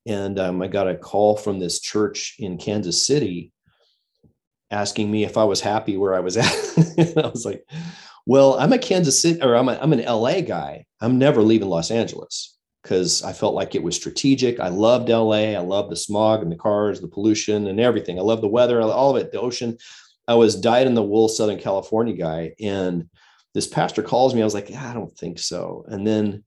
and 0.06 0.40
um, 0.40 0.62
I 0.62 0.68
got 0.68 0.88
a 0.88 0.96
call 0.96 1.36
from 1.38 1.60
this 1.60 1.80
church 1.80 2.36
in 2.40 2.58
Kansas 2.58 3.06
City 3.06 3.52
asking 4.72 5.10
me 5.10 5.24
if 5.24 5.38
I 5.38 5.44
was 5.44 5.62
happy 5.62 5.98
where 5.98 6.14
I 6.14 6.20
was 6.20 6.38
at. 6.38 7.18
I 7.18 7.28
was 7.28 7.46
like, 7.46 7.66
well, 8.26 8.60
I'm 8.60 8.74
a 8.74 8.78
Kansas 8.78 9.22
City 9.22 9.42
or 9.42 9.56
I'm, 9.56 9.70
a, 9.70 9.80
I'm 9.82 9.94
an 9.94 10.06
LA 10.06 10.42
guy. 10.42 10.86
I'm 11.02 11.18
never 11.18 11.42
leaving 11.42 11.70
Los 11.70 11.92
Angeles. 11.92 12.58
because 12.84 13.24
I 13.24 13.34
felt 13.34 13.56
like 13.56 13.76
it 13.76 13.84
was 13.84 13.96
strategic. 13.96 14.60
I 14.60 14.70
loved 14.70 15.10
LA. 15.10 15.54
I 15.54 15.60
loved 15.60 15.92
the 15.92 15.96
smog 15.96 16.42
and 16.42 16.52
the 16.52 16.56
cars, 16.56 17.02
the 17.02 17.08
pollution 17.08 17.68
and 17.68 17.80
everything. 17.80 18.18
I 18.20 18.22
love 18.22 18.42
the 18.42 18.48
weather, 18.48 18.82
all 18.82 19.16
of 19.16 19.22
it, 19.22 19.32
the 19.32 19.40
ocean. 19.40 19.78
I 20.28 20.36
was 20.36 20.60
dyed 20.60 20.88
in 20.88 20.94
the 20.94 21.04
wool 21.04 21.28
Southern 21.28 21.60
California 21.60 22.14
guy. 22.14 22.54
And 22.62 23.10
this 23.54 23.68
pastor 23.68 24.04
calls 24.04 24.36
me. 24.36 24.42
I 24.42 24.46
was 24.46 24.54
like, 24.54 24.70
yeah, 24.70 24.90
I 24.90 24.94
don't 24.94 25.16
think 25.18 25.40
so. 25.40 25.86
And 25.88 26.06
then, 26.06 26.44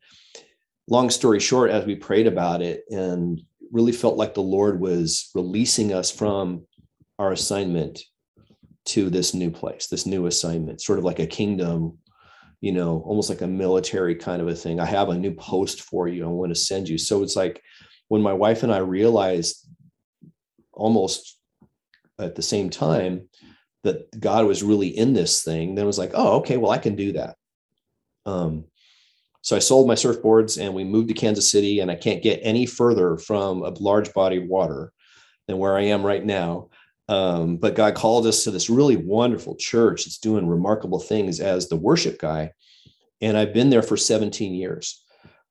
long 0.88 1.10
story 1.10 1.40
short, 1.40 1.70
as 1.70 1.84
we 1.84 1.94
prayed 1.94 2.26
about 2.26 2.62
it 2.62 2.84
and 2.90 3.40
really 3.70 3.92
felt 3.92 4.16
like 4.16 4.34
the 4.34 4.42
Lord 4.42 4.80
was 4.80 5.30
releasing 5.34 5.92
us 5.92 6.10
from 6.10 6.66
our 7.18 7.32
assignment 7.32 8.00
to 8.84 9.10
this 9.10 9.34
new 9.34 9.50
place, 9.50 9.86
this 9.86 10.06
new 10.06 10.26
assignment, 10.26 10.80
sort 10.80 10.98
of 10.98 11.04
like 11.04 11.18
a 11.18 11.26
kingdom 11.26 11.98
you 12.62 12.70
know, 12.70 13.02
almost 13.04 13.28
like 13.28 13.40
a 13.40 13.46
military 13.46 14.14
kind 14.14 14.40
of 14.40 14.46
a 14.46 14.54
thing. 14.54 14.78
I 14.78 14.86
have 14.86 15.08
a 15.08 15.18
new 15.18 15.32
post 15.32 15.82
for 15.82 16.06
you. 16.06 16.24
I 16.24 16.28
want 16.28 16.52
to 16.52 16.60
send 16.60 16.88
you. 16.88 16.96
So 16.96 17.24
it's 17.24 17.34
like 17.34 17.60
when 18.06 18.22
my 18.22 18.32
wife 18.32 18.62
and 18.62 18.72
I 18.72 18.78
realized 18.78 19.66
almost 20.72 21.38
at 22.20 22.36
the 22.36 22.42
same 22.42 22.70
time 22.70 23.28
that 23.82 24.18
God 24.18 24.46
was 24.46 24.62
really 24.62 24.96
in 24.96 25.12
this 25.12 25.42
thing, 25.42 25.74
then 25.74 25.84
it 25.84 25.86
was 25.86 25.98
like, 25.98 26.12
oh, 26.14 26.36
okay, 26.36 26.56
well, 26.56 26.70
I 26.70 26.78
can 26.78 26.94
do 26.94 27.12
that. 27.14 27.34
Um, 28.26 28.66
so 29.40 29.56
I 29.56 29.58
sold 29.58 29.88
my 29.88 29.96
surfboards 29.96 30.62
and 30.62 30.72
we 30.72 30.84
moved 30.84 31.08
to 31.08 31.14
Kansas 31.14 31.50
City, 31.50 31.80
and 31.80 31.90
I 31.90 31.96
can't 31.96 32.22
get 32.22 32.38
any 32.44 32.64
further 32.64 33.18
from 33.18 33.64
a 33.64 33.70
large 33.70 34.14
body 34.14 34.36
of 34.36 34.44
water 34.44 34.92
than 35.48 35.58
where 35.58 35.76
I 35.76 35.86
am 35.86 36.06
right 36.06 36.24
now. 36.24 36.68
Um, 37.08 37.56
but 37.56 37.74
God 37.74 37.94
called 37.94 38.26
us 38.26 38.44
to 38.44 38.50
this 38.50 38.70
really 38.70 38.96
wonderful 38.96 39.56
church 39.56 40.04
that's 40.04 40.18
doing 40.18 40.46
remarkable 40.46 41.00
things 41.00 41.40
as 41.40 41.68
the 41.68 41.76
worship 41.76 42.18
guy. 42.18 42.52
And 43.20 43.36
I've 43.36 43.52
been 43.52 43.70
there 43.70 43.82
for 43.82 43.96
17 43.96 44.54
years. 44.54 45.02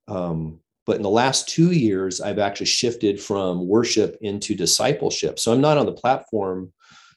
Um, 0.07 0.59
but 0.85 0.95
in 0.95 1.03
the 1.03 1.09
last 1.09 1.47
two 1.47 1.71
years, 1.71 2.21
I've 2.21 2.39
actually 2.39 2.65
shifted 2.65 3.21
from 3.21 3.67
worship 3.67 4.17
into 4.21 4.55
discipleship. 4.55 5.39
So 5.39 5.53
I'm 5.53 5.61
not 5.61 5.77
on 5.77 5.85
the 5.85 5.91
platform 5.91 6.73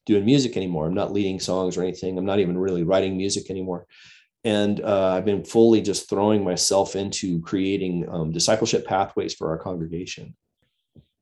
doing 0.06 0.24
music 0.24 0.56
anymore. 0.56 0.86
I'm 0.86 0.94
not 0.94 1.12
leading 1.12 1.40
songs 1.40 1.76
or 1.76 1.82
anything. 1.82 2.18
I'm 2.18 2.26
not 2.26 2.40
even 2.40 2.58
really 2.58 2.82
writing 2.82 3.16
music 3.16 3.50
anymore. 3.50 3.86
And 4.44 4.80
uh, 4.82 5.14
I've 5.14 5.24
been 5.24 5.44
fully 5.44 5.80
just 5.80 6.10
throwing 6.10 6.44
myself 6.44 6.94
into 6.94 7.40
creating 7.40 8.06
um, 8.10 8.30
discipleship 8.30 8.86
pathways 8.86 9.32
for 9.32 9.48
our 9.48 9.58
congregation 9.58 10.36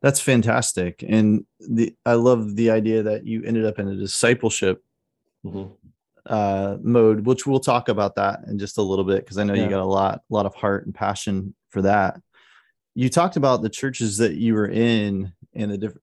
that's 0.02 0.21
fantastic 0.21 1.04
and 1.09 1.47
the 1.61 1.94
i 2.04 2.12
love 2.12 2.56
the 2.56 2.71
idea 2.71 3.02
that 3.02 3.26
you 3.26 3.42
ended 3.44 3.64
up 3.64 3.78
in 3.78 3.88
a 3.88 3.97
discipleship 3.97 4.85
mm-hmm. 5.47 5.73
uh, 6.26 6.76
mode 6.82 7.25
which 7.25 7.47
we'll 7.47 7.61
talk 7.61 7.88
about 7.88 8.16
that 8.16 8.40
in 8.49 8.59
just 8.59 8.78
a 8.78 8.82
little 8.82 9.04
bit 9.04 9.25
because 9.25 9.38
i 9.38 9.44
know 9.44 9.54
yeah. 9.54 9.64
you 9.64 9.71
got 9.71 9.80
a 9.80 9.85
lot 9.85 10.16
a 10.30 10.35
lot 10.35 10.47
of 10.47 10.54
heart 10.54 10.85
and 10.85 10.94
passion 10.94 11.54
for 11.71 11.82
that 11.82 12.21
you 12.94 13.09
talked 13.09 13.37
about 13.37 13.62
the 13.62 13.71
churches 13.71 14.18
that 14.18 14.35
you 14.35 14.54
were 14.54 14.68
in 14.68 15.32
and 15.54 15.71
the 15.71 15.78
different 15.78 16.02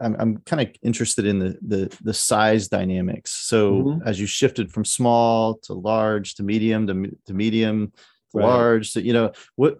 i'm, 0.00 0.16
I'm 0.18 0.36
kind 0.38 0.62
of 0.62 0.74
interested 0.82 1.26
in 1.26 1.38
the, 1.38 1.58
the 1.60 1.98
the 2.02 2.14
size 2.14 2.68
dynamics 2.68 3.32
so 3.32 3.72
mm-hmm. 3.72 4.08
as 4.08 4.20
you 4.20 4.26
shifted 4.26 4.72
from 4.72 4.84
small 4.84 5.56
to 5.64 5.74
large 5.74 6.36
to 6.36 6.42
medium 6.42 6.86
to, 6.86 7.16
to 7.26 7.34
medium 7.34 7.92
to 8.32 8.38
right. 8.38 8.46
large 8.46 8.92
so 8.92 9.00
you 9.00 9.12
know 9.12 9.32
what 9.56 9.78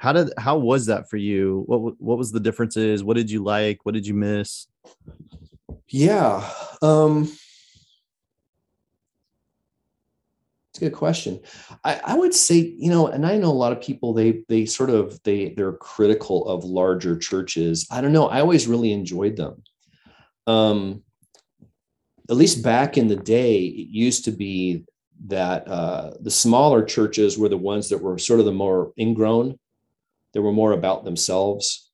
how 0.00 0.14
did 0.14 0.32
how 0.38 0.56
was 0.56 0.86
that 0.86 1.10
for 1.10 1.18
you? 1.18 1.64
What 1.66 2.00
what 2.00 2.16
was 2.16 2.32
the 2.32 2.40
differences? 2.40 3.04
What 3.04 3.18
did 3.18 3.30
you 3.30 3.44
like? 3.44 3.84
What 3.84 3.92
did 3.92 4.06
you 4.06 4.14
miss? 4.14 4.66
Yeah 5.88 6.48
um 6.80 7.24
it's 10.70 10.78
a 10.78 10.80
good 10.80 10.94
question. 10.94 11.40
I, 11.84 12.00
I 12.02 12.14
would 12.14 12.32
say 12.32 12.56
you 12.78 12.90
know 12.90 13.08
and 13.08 13.26
i 13.26 13.36
know 13.36 13.50
a 13.50 13.62
lot 13.64 13.72
of 13.72 13.82
people 13.82 14.14
they 14.14 14.42
they 14.48 14.64
sort 14.64 14.88
of 14.88 15.22
they 15.24 15.50
they're 15.50 15.74
critical 15.74 16.48
of 16.48 16.64
larger 16.64 17.18
churches. 17.18 17.86
I 17.90 18.00
don't 18.00 18.14
know 18.14 18.28
i 18.28 18.40
always 18.40 18.66
really 18.66 18.92
enjoyed 18.92 19.36
them. 19.36 19.62
Um 20.46 21.02
at 22.30 22.36
least 22.36 22.62
back 22.62 22.96
in 22.96 23.08
the 23.08 23.16
day 23.16 23.64
it 23.64 23.88
used 23.88 24.24
to 24.24 24.30
be 24.30 24.84
that 25.26 25.68
uh, 25.68 26.12
the 26.20 26.30
smaller 26.30 26.82
churches 26.82 27.36
were 27.36 27.50
the 27.50 27.58
ones 27.58 27.90
that 27.90 27.98
were 27.98 28.16
sort 28.16 28.40
of 28.40 28.46
the 28.46 28.52
more 28.52 28.94
ingrown 28.98 29.58
that 30.32 30.42
were 30.42 30.52
more 30.52 30.72
about 30.72 31.04
themselves. 31.04 31.90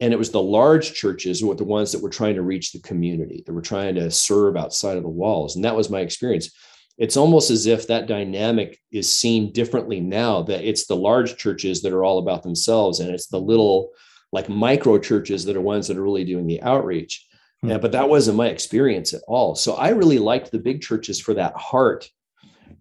And 0.00 0.12
it 0.12 0.18
was 0.18 0.30
the 0.30 0.42
large 0.42 0.92
churches 0.94 1.42
were 1.42 1.54
the 1.54 1.64
ones 1.64 1.92
that 1.92 2.02
were 2.02 2.10
trying 2.10 2.34
to 2.34 2.42
reach 2.42 2.72
the 2.72 2.80
community, 2.80 3.42
that 3.46 3.52
were 3.52 3.62
trying 3.62 3.94
to 3.94 4.10
serve 4.10 4.56
outside 4.56 4.96
of 4.96 5.02
the 5.02 5.08
walls. 5.08 5.56
And 5.56 5.64
that 5.64 5.76
was 5.76 5.88
my 5.88 6.00
experience. 6.00 6.50
It's 6.98 7.16
almost 7.16 7.50
as 7.50 7.66
if 7.66 7.86
that 7.88 8.06
dynamic 8.06 8.78
is 8.92 9.14
seen 9.14 9.52
differently 9.52 10.00
now, 10.00 10.42
that 10.42 10.64
it's 10.64 10.86
the 10.86 10.96
large 10.96 11.36
churches 11.36 11.82
that 11.82 11.92
are 11.92 12.04
all 12.04 12.18
about 12.18 12.42
themselves, 12.42 13.00
and 13.00 13.10
it's 13.10 13.26
the 13.26 13.40
little, 13.40 13.90
like 14.32 14.48
micro 14.48 14.98
churches 14.98 15.44
that 15.44 15.56
are 15.56 15.60
ones 15.60 15.88
that 15.88 15.96
are 15.96 16.02
really 16.02 16.24
doing 16.24 16.46
the 16.46 16.62
outreach. 16.62 17.26
Hmm. 17.62 17.70
Yeah, 17.70 17.78
but 17.78 17.92
that 17.92 18.08
wasn't 18.08 18.36
my 18.36 18.48
experience 18.48 19.12
at 19.12 19.22
all. 19.26 19.54
So 19.54 19.74
I 19.74 19.88
really 19.88 20.18
liked 20.18 20.50
the 20.50 20.58
big 20.58 20.82
churches 20.82 21.20
for 21.20 21.34
that 21.34 21.56
heart 21.56 22.08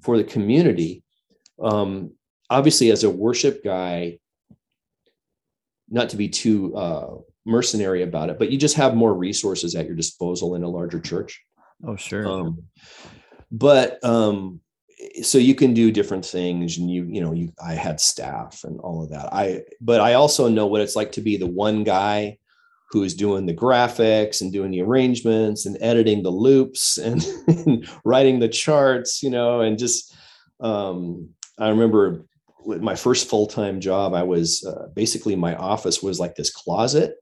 for 0.01 0.17
the 0.17 0.23
community. 0.23 1.03
Um, 1.61 2.11
obviously, 2.49 2.91
as 2.91 3.03
a 3.03 3.09
worship 3.09 3.63
guy, 3.63 4.19
not 5.93 6.09
to 6.09 6.17
be 6.17 6.27
too 6.27 6.75
uh, 6.75 7.15
mercenary 7.45 8.03
about 8.03 8.29
it, 8.29 8.39
but 8.39 8.51
you 8.51 8.57
just 8.57 8.75
have 8.75 8.95
more 8.95 9.13
resources 9.13 9.75
at 9.75 9.85
your 9.85 9.95
disposal 9.95 10.55
in 10.55 10.63
a 10.63 10.69
larger 10.69 10.99
church. 10.99 11.41
Oh, 11.85 11.95
sure. 11.95 12.27
Um, 12.27 12.63
but 13.51 14.03
um, 14.03 14.59
so 15.21 15.37
you 15.37 15.53
can 15.53 15.73
do 15.73 15.91
different 15.91 16.25
things, 16.25 16.77
and 16.77 16.89
you 16.89 17.05
you 17.05 17.21
know 17.21 17.33
you 17.33 17.53
I 17.63 17.73
had 17.73 18.01
staff 18.01 18.63
and 18.63 18.79
all 18.79 19.03
of 19.03 19.11
that. 19.11 19.33
I 19.33 19.61
but 19.79 20.01
I 20.01 20.13
also 20.13 20.49
know 20.49 20.65
what 20.65 20.81
it's 20.81 20.95
like 20.95 21.11
to 21.13 21.21
be 21.21 21.37
the 21.37 21.47
one 21.47 21.83
guy 21.83 22.39
who's 22.89 23.15
doing 23.15 23.45
the 23.45 23.55
graphics 23.55 24.41
and 24.41 24.53
doing 24.53 24.71
the 24.71 24.81
arrangements 24.81 25.65
and 25.65 25.77
editing 25.81 26.21
the 26.21 26.29
loops 26.29 26.99
and, 26.99 27.25
and 27.65 27.89
writing 28.05 28.39
the 28.39 28.47
charts, 28.47 29.23
you 29.23 29.31
know, 29.31 29.61
and 29.61 29.79
just 29.79 30.15
um, 30.59 31.29
I 31.57 31.69
remember 31.69 32.25
my 32.65 32.95
first 32.95 33.29
full-time 33.29 33.79
job 33.79 34.13
i 34.13 34.23
was 34.23 34.65
uh, 34.65 34.87
basically 34.93 35.35
my 35.35 35.55
office 35.55 36.01
was 36.01 36.19
like 36.19 36.35
this 36.35 36.51
closet. 36.51 37.15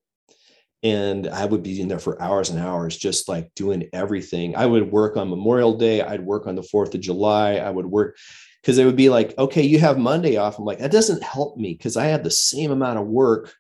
And 0.84 1.28
i 1.28 1.46
would 1.46 1.64
be 1.64 1.80
in 1.80 1.88
there 1.88 2.00
for 2.00 2.22
hours 2.22 2.50
and 2.50 2.60
hours 2.60 2.98
just 2.98 3.30
like 3.30 3.54
doing 3.56 3.88
everything. 3.94 4.56
I 4.56 4.66
would 4.66 4.92
work 4.92 5.18
on 5.18 5.30
memorial 5.30 5.78
day 5.78 6.02
i'd 6.02 6.26
work 6.26 6.48
on 6.48 6.56
the 6.56 6.64
4th 6.74 6.96
of 6.96 7.02
july 7.02 7.58
i 7.58 7.70
would 7.70 7.86
work 7.86 8.18
because 8.62 8.78
it 8.78 8.86
would 8.86 8.96
be 8.96 9.10
like 9.10 9.38
okay 9.38 9.64
you 9.64 9.80
have 9.80 9.98
monday 9.98 10.38
off. 10.38 10.58
I'm 10.58 10.66
like 10.66 10.80
that 10.80 10.92
doesn't 10.92 11.24
help 11.24 11.58
me 11.58 11.74
because 11.74 11.98
i 11.98 12.06
have 12.06 12.24
the 12.24 12.32
same 12.32 12.72
amount 12.72 13.00
of 13.00 13.08
work 13.08 13.54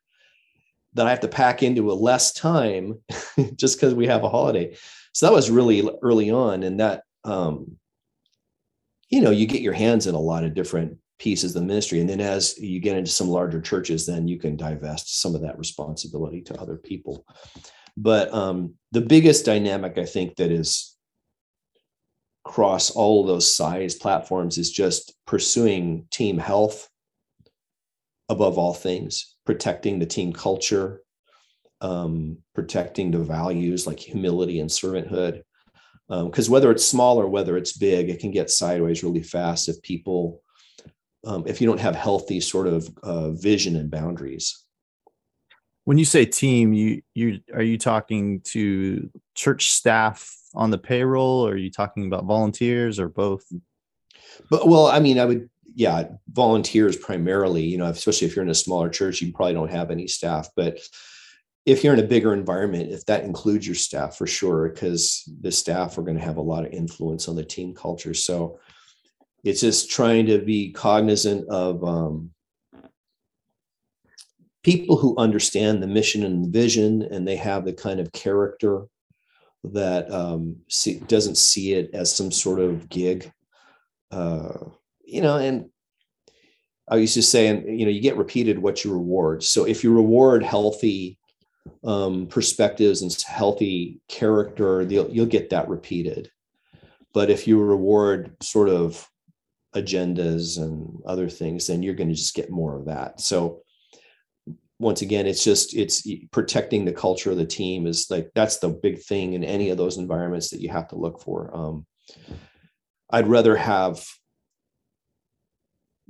that 0.93 1.07
i 1.07 1.09
have 1.09 1.21
to 1.21 1.27
pack 1.27 1.63
into 1.63 1.91
a 1.91 1.93
less 1.93 2.33
time 2.33 3.00
just 3.55 3.77
because 3.77 3.93
we 3.93 4.07
have 4.07 4.23
a 4.23 4.29
holiday. 4.29 4.75
So 5.13 5.25
that 5.25 5.33
was 5.33 5.51
really 5.51 5.88
early 6.01 6.31
on 6.31 6.63
and 6.63 6.79
that 6.79 7.03
um 7.23 7.77
you 9.09 9.21
know 9.21 9.29
you 9.29 9.45
get 9.45 9.61
your 9.61 9.73
hands 9.73 10.07
in 10.07 10.15
a 10.15 10.19
lot 10.19 10.43
of 10.43 10.55
different 10.55 10.97
pieces 11.21 11.55
of 11.55 11.61
the 11.61 11.67
ministry. 11.67 11.99
And 11.99 12.09
then 12.09 12.19
as 12.19 12.57
you 12.57 12.79
get 12.79 12.97
into 12.97 13.11
some 13.11 13.29
larger 13.29 13.61
churches, 13.61 14.07
then 14.07 14.27
you 14.27 14.39
can 14.39 14.57
divest 14.57 15.21
some 15.21 15.35
of 15.35 15.41
that 15.41 15.59
responsibility 15.59 16.41
to 16.41 16.59
other 16.59 16.77
people. 16.77 17.27
But 17.95 18.33
um, 18.33 18.73
the 18.91 19.01
biggest 19.01 19.45
dynamic 19.45 19.99
I 19.99 20.05
think 20.05 20.37
that 20.37 20.51
is 20.51 20.97
across 22.43 22.89
all 22.89 23.23
those 23.23 23.55
size 23.55 23.93
platforms 23.93 24.57
is 24.57 24.71
just 24.71 25.13
pursuing 25.27 26.07
team 26.09 26.39
health 26.39 26.89
above 28.27 28.57
all 28.57 28.73
things, 28.73 29.35
protecting 29.45 29.99
the 29.99 30.07
team 30.07 30.33
culture, 30.33 31.01
um, 31.81 32.39
protecting 32.55 33.11
the 33.11 33.19
values 33.19 33.85
like 33.85 33.99
humility 33.99 34.59
and 34.59 34.71
servanthood. 34.71 35.43
Because 36.09 36.47
um, 36.47 36.51
whether 36.51 36.71
it's 36.71 36.83
small 36.83 37.21
or 37.21 37.27
whether 37.27 37.57
it's 37.57 37.77
big, 37.77 38.09
it 38.09 38.19
can 38.19 38.31
get 38.31 38.49
sideways 38.49 39.03
really 39.03 39.21
fast 39.21 39.69
if 39.69 39.79
people 39.83 40.41
um, 41.23 41.43
if 41.45 41.61
you 41.61 41.67
don't 41.67 41.79
have 41.79 41.95
healthy 41.95 42.39
sort 42.39 42.67
of 42.67 42.89
uh, 43.03 43.31
vision 43.31 43.75
and 43.75 43.91
boundaries. 43.91 44.63
When 45.83 45.97
you 45.97 46.05
say 46.05 46.25
team, 46.25 46.73
you 46.73 47.01
you 47.13 47.39
are 47.53 47.61
you 47.61 47.77
talking 47.77 48.41
to 48.41 49.09
church 49.35 49.71
staff 49.71 50.35
on 50.53 50.69
the 50.69 50.77
payroll, 50.77 51.45
or 51.45 51.53
are 51.53 51.57
you 51.57 51.71
talking 51.71 52.05
about 52.05 52.25
volunteers, 52.25 52.99
or 52.99 53.09
both? 53.09 53.43
But 54.49 54.67
well, 54.67 54.87
I 54.87 54.99
mean, 54.99 55.19
I 55.19 55.25
would 55.25 55.49
yeah, 55.73 56.09
volunteers 56.31 56.97
primarily. 56.97 57.63
You 57.63 57.77
know, 57.77 57.85
especially 57.85 58.27
if 58.27 58.35
you're 58.35 58.45
in 58.45 58.51
a 58.51 58.55
smaller 58.55 58.89
church, 58.89 59.21
you 59.21 59.33
probably 59.33 59.53
don't 59.53 59.71
have 59.71 59.89
any 59.89 60.07
staff, 60.07 60.49
but 60.55 60.79
if 61.65 61.83
you're 61.83 61.93
in 61.93 61.99
a 61.99 62.07
bigger 62.07 62.33
environment, 62.33 62.91
if 62.91 63.05
that 63.05 63.23
includes 63.23 63.67
your 63.67 63.75
staff 63.75 64.17
for 64.17 64.25
sure, 64.25 64.69
because 64.69 65.29
the 65.41 65.51
staff 65.51 65.97
are 65.97 66.01
going 66.01 66.17
to 66.17 66.23
have 66.23 66.37
a 66.37 66.41
lot 66.41 66.65
of 66.65 66.71
influence 66.71 67.27
on 67.27 67.35
the 67.35 67.45
team 67.45 67.73
culture. 67.75 68.13
So 68.13 68.59
it's 69.43 69.62
just 69.62 69.89
trying 69.89 70.25
to 70.27 70.39
be 70.39 70.71
cognizant 70.71 71.48
of 71.50 71.83
um, 71.83 72.31
people 74.63 74.98
who 74.98 75.17
understand 75.17 75.81
the 75.81 75.88
mission 75.88 76.24
and 76.24 76.45
the 76.45 76.50
vision 76.50 77.01
and 77.01 77.27
they 77.27 77.36
have 77.36 77.65
the 77.65 77.74
kind 77.74 78.00
of 78.00 78.12
character 78.12 78.86
that 79.63 80.12
um, 80.12 80.55
see, 80.69 81.00
doesn't 81.00 81.38
see 81.38 81.74
it 81.74 81.89
as 81.93 82.15
some 82.15 82.31
sort 82.31 82.60
of 82.60 82.89
gig 82.89 83.31
uh, 84.12 84.53
you 85.03 85.21
know 85.21 85.38
and 85.38 85.69
I 86.91 86.98
used 86.98 87.13
to 87.13 87.24
say, 87.24 87.48
and 87.48 87.79
you 87.79 87.86
know, 87.86 87.91
you 87.91 88.01
get 88.01 88.17
repeated 88.17 88.60
what 88.60 88.83
you 88.83 88.91
reward. 88.91 89.43
So 89.43 89.65
if 89.65 89.81
you 89.81 89.93
reward 89.93 90.43
healthy 90.43 91.17
um, 91.86 92.27
perspectives 92.27 93.01
and 93.01 93.15
healthy 93.21 94.01
character, 94.10 94.81
you'll, 94.81 95.10
you'll 95.10 95.25
get 95.25 95.51
that 95.51 95.69
repeated. 95.69 96.29
But 97.13 97.29
if 97.29 97.48
you 97.48 97.63
reward 97.63 98.36
sort 98.41 98.67
of 98.67 99.07
agendas 99.75 100.57
and 100.57 101.01
other 101.05 101.29
things, 101.29 101.67
then 101.67 101.83
you're 101.83 101.93
going 101.95 102.09
to 102.09 102.15
just 102.15 102.35
get 102.35 102.49
more 102.49 102.77
of 102.77 102.85
that. 102.85 103.21
So 103.21 103.61
once 104.79 105.01
again, 105.01 105.27
it's 105.27 105.43
just 105.43 105.75
it's 105.75 106.07
protecting 106.31 106.85
the 106.85 106.91
culture 106.91 107.31
of 107.31 107.37
the 107.37 107.45
team 107.45 107.85
is 107.85 108.07
like 108.09 108.31
that's 108.33 108.57
the 108.57 108.69
big 108.69 108.99
thing 108.99 109.33
in 109.33 109.43
any 109.43 109.69
of 109.69 109.77
those 109.77 109.97
environments 109.97 110.49
that 110.49 110.61
you 110.61 110.69
have 110.69 110.87
to 110.89 110.95
look 110.95 111.21
for. 111.21 111.55
Um, 111.55 111.85
I'd 113.11 113.27
rather 113.27 113.55
have 113.55 114.03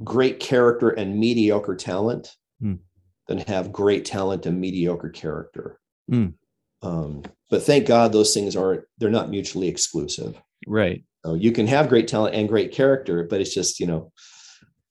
great 0.03 0.39
character 0.39 0.89
and 0.89 1.19
mediocre 1.19 1.75
talent 1.75 2.35
mm. 2.61 2.79
than 3.27 3.39
have 3.39 3.71
great 3.73 4.05
talent 4.05 4.45
and 4.45 4.59
mediocre 4.59 5.09
character. 5.09 5.79
Mm. 6.09 6.33
Um, 6.81 7.23
but 7.49 7.63
thank 7.63 7.87
God 7.87 8.11
those 8.11 8.33
things 8.33 8.55
aren't, 8.55 8.83
they're 8.97 9.09
not 9.09 9.29
mutually 9.29 9.67
exclusive. 9.67 10.41
Right. 10.65 11.03
So 11.25 11.35
you 11.35 11.51
can 11.51 11.67
have 11.67 11.89
great 11.89 12.07
talent 12.07 12.35
and 12.35 12.49
great 12.49 12.71
character, 12.71 13.23
but 13.23 13.41
it's 13.41 13.53
just, 13.53 13.79
you 13.79 13.85
know, 13.85 14.11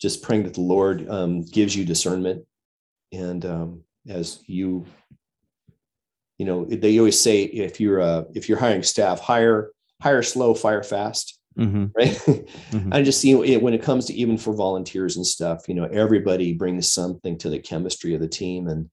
just 0.00 0.22
praying 0.22 0.44
that 0.44 0.54
the 0.54 0.60
Lord 0.60 1.08
um, 1.08 1.42
gives 1.44 1.75
you 1.75 1.84
discernment. 1.84 2.44
And 3.12 3.44
um, 3.44 3.82
as 4.08 4.42
you, 4.46 4.87
you 6.38 6.46
know, 6.46 6.64
they 6.64 6.99
always 6.99 7.20
say 7.20 7.42
if 7.42 7.80
you're 7.80 8.00
uh, 8.00 8.25
if 8.34 8.49
you're 8.49 8.58
hiring 8.58 8.82
staff, 8.82 9.20
hire 9.20 9.72
hire 10.00 10.22
slow, 10.22 10.54
fire 10.54 10.82
fast 10.82 11.40
mm-hmm. 11.58 11.87
right 11.94 12.08
mm-hmm. 12.08 12.92
i 12.92 13.02
just 13.02 13.20
see 13.20 13.32
it 13.32 13.62
when 13.62 13.75
it 13.75 13.82
comes 13.82 14.06
to 14.06 14.14
even 14.14 14.38
for 14.38 14.54
volunteers 14.54 15.16
and 15.16 15.26
stuff 15.26 15.68
you 15.68 15.75
know 15.75 15.84
everybody 15.84 16.52
brings 16.52 16.90
something 16.90 17.37
to 17.38 17.50
the 17.50 17.58
chemistry 17.58 18.14
of 18.14 18.20
the 18.20 18.28
team 18.28 18.68
and 18.68 18.90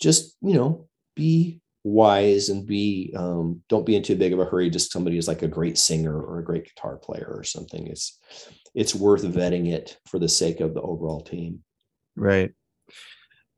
just 0.00 0.36
you 0.40 0.54
know 0.54 0.88
be 1.14 1.60
wise 1.84 2.48
and 2.48 2.66
be 2.66 3.12
um, 3.16 3.62
don't 3.68 3.86
be 3.86 3.96
in 3.96 4.02
too 4.02 4.16
big 4.16 4.32
of 4.32 4.38
a 4.38 4.44
hurry. 4.44 4.70
Just 4.70 4.92
somebody 4.92 5.18
is 5.18 5.28
like 5.28 5.42
a 5.42 5.48
great 5.48 5.78
singer 5.78 6.20
or 6.20 6.38
a 6.38 6.44
great 6.44 6.64
guitar 6.64 6.96
player 6.96 7.32
or 7.34 7.44
something. 7.44 7.86
It's 7.86 8.18
it's 8.74 8.94
worth 8.94 9.22
vetting 9.22 9.72
it 9.72 9.98
for 10.06 10.18
the 10.18 10.28
sake 10.28 10.60
of 10.60 10.74
the 10.74 10.82
overall 10.82 11.20
team. 11.20 11.60
Right. 12.16 12.52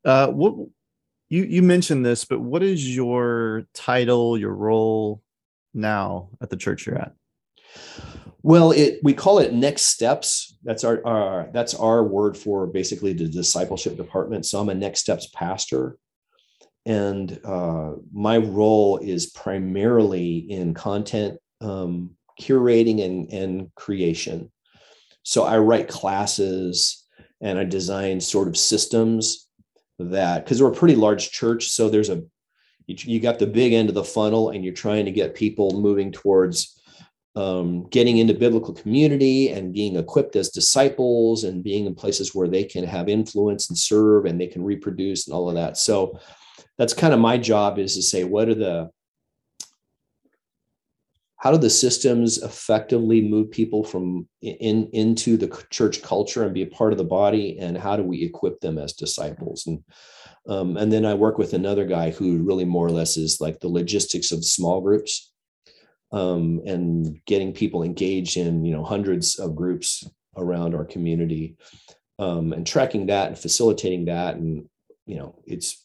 Uh 0.05 0.29
what 0.29 0.55
you 1.29 1.45
you 1.45 1.63
mentioned 1.63 2.05
this 2.05 2.25
but 2.25 2.41
what 2.41 2.63
is 2.63 2.95
your 2.95 3.65
title 3.75 4.39
your 4.39 4.55
role 4.55 5.23
now 5.75 6.29
at 6.41 6.51
the 6.51 6.57
church 6.57 6.87
you're 6.87 6.99
at? 6.99 7.15
Well, 8.43 8.73
it 8.73 8.99
we 9.03 9.15
call 9.15 9.39
it 9.39 9.53
next 9.53 9.83
steps. 9.83 10.59
That's 10.65 10.83
our, 10.85 11.05
our 11.07 11.49
that's 11.53 11.75
our 11.75 12.03
word 12.03 12.37
for 12.37 12.67
basically 12.67 13.13
the 13.13 13.29
discipleship 13.29 13.97
department. 13.97 14.47
So 14.47 14.61
I'm 14.61 14.69
a 14.69 14.75
next 14.75 15.01
steps 15.01 15.29
pastor, 15.29 15.97
and 16.85 17.39
uh, 17.45 17.93
my 18.13 18.39
role 18.39 18.99
is 18.99 19.27
primarily 19.27 20.39
in 20.39 20.75
content 20.75 21.39
um, 21.61 22.11
curating 22.41 23.05
and 23.05 23.33
and 23.33 23.75
creation. 23.75 24.51
So 25.23 25.45
I 25.45 25.59
write 25.59 25.89
classes 25.89 27.07
and 27.41 27.59
I 27.59 27.65
design 27.65 28.21
sort 28.21 28.49
of 28.49 28.57
systems 28.57 29.49
that 29.99 30.45
because 30.45 30.61
we're 30.61 30.73
a 30.73 30.75
pretty 30.75 30.97
large 30.97 31.31
church, 31.31 31.69
so 31.69 31.89
there's 31.89 32.11
a 32.11 32.23
you, 32.87 33.21
got 33.21 33.39
the 33.39 33.47
big 33.47 33.73
end 33.73 33.89
of 33.89 33.95
the 33.95 34.05
funnel, 34.05 34.51
and 34.51 34.65
you're 34.65 34.75
trying 34.75 35.05
to 35.05 35.13
get 35.13 35.35
people 35.35 35.81
moving 35.81 36.11
towards 36.11 36.79
um, 37.35 37.85
getting 37.89 38.19
into 38.19 38.35
biblical 38.35 38.75
community 38.75 39.49
and 39.49 39.73
being 39.73 39.97
equipped 39.97 40.37
as 40.37 40.51
disciples 40.51 41.45
and 41.45 41.65
being 41.65 41.87
in 41.87 41.95
places 41.95 42.35
where 42.35 42.49
they 42.49 42.65
can 42.65 42.85
have 42.85 43.09
influence 43.09 43.71
and 43.71 43.79
serve 43.79 44.27
and 44.27 44.39
they 44.39 44.47
can 44.47 44.63
reproduce 44.63 45.27
and 45.27 45.35
all 45.35 45.49
of 45.49 45.55
that. 45.55 45.79
So 45.79 46.19
that's 46.83 46.95
kind 46.95 47.15
of 47.15 47.21
my 47.21 47.39
job 47.39 47.79
is 47.79 47.95
to 47.95 48.03
say, 48.03 48.25
what 48.25 48.49
are 48.49 48.57
the 48.57 48.91
how 51.37 51.53
do 51.53 51.59
the 51.59 51.71
systems 51.71 52.39
effectively 52.39 53.21
move 53.21 53.53
people 53.53 53.85
from 53.85 54.29
in 54.41 54.89
into 54.93 55.37
the 55.37 55.65
church 55.71 56.03
culture 56.03 56.43
and 56.43 56.53
be 56.53 56.63
a 56.63 56.67
part 56.67 56.91
of 56.91 56.99
the 56.99 57.05
body? 57.05 57.57
And 57.61 57.79
how 57.79 57.97
do 57.97 58.03
we 58.03 58.25
equip 58.25 58.59
them 58.59 58.79
as 58.79 58.95
disciples? 58.95 59.65
And 59.69 59.85
um, 60.49 60.77
and 60.77 60.93
then 60.93 61.07
i 61.07 61.15
work 61.15 61.39
with 61.39 61.53
another 61.53 61.87
guy 61.87 62.11
who 62.11 62.43
really 62.43 62.65
more 62.65 62.89
or 62.89 62.91
less 62.91 63.17
is 63.17 63.41
like 63.41 63.61
the 63.61 63.69
logistics 63.69 64.33
of 64.33 64.45
small 64.45 64.81
groups 64.81 65.33
um, 66.11 66.61
and 66.67 67.25
getting 67.27 67.53
people 67.53 67.85
engaged 67.85 68.37
in 68.37 68.65
you 68.65 68.75
know 68.75 68.83
hundreds 68.83 69.39
of 69.39 69.55
groups 69.55 70.05
around 70.37 70.75
our 70.75 70.85
community 70.85 71.57
um, 72.19 72.53
and 72.53 72.67
tracking 72.67 73.07
that 73.07 73.29
and 73.29 73.39
facilitating 73.39 74.07
that. 74.07 74.35
And 74.35 74.69
you 75.07 75.19
know 75.19 75.37
it's 75.47 75.82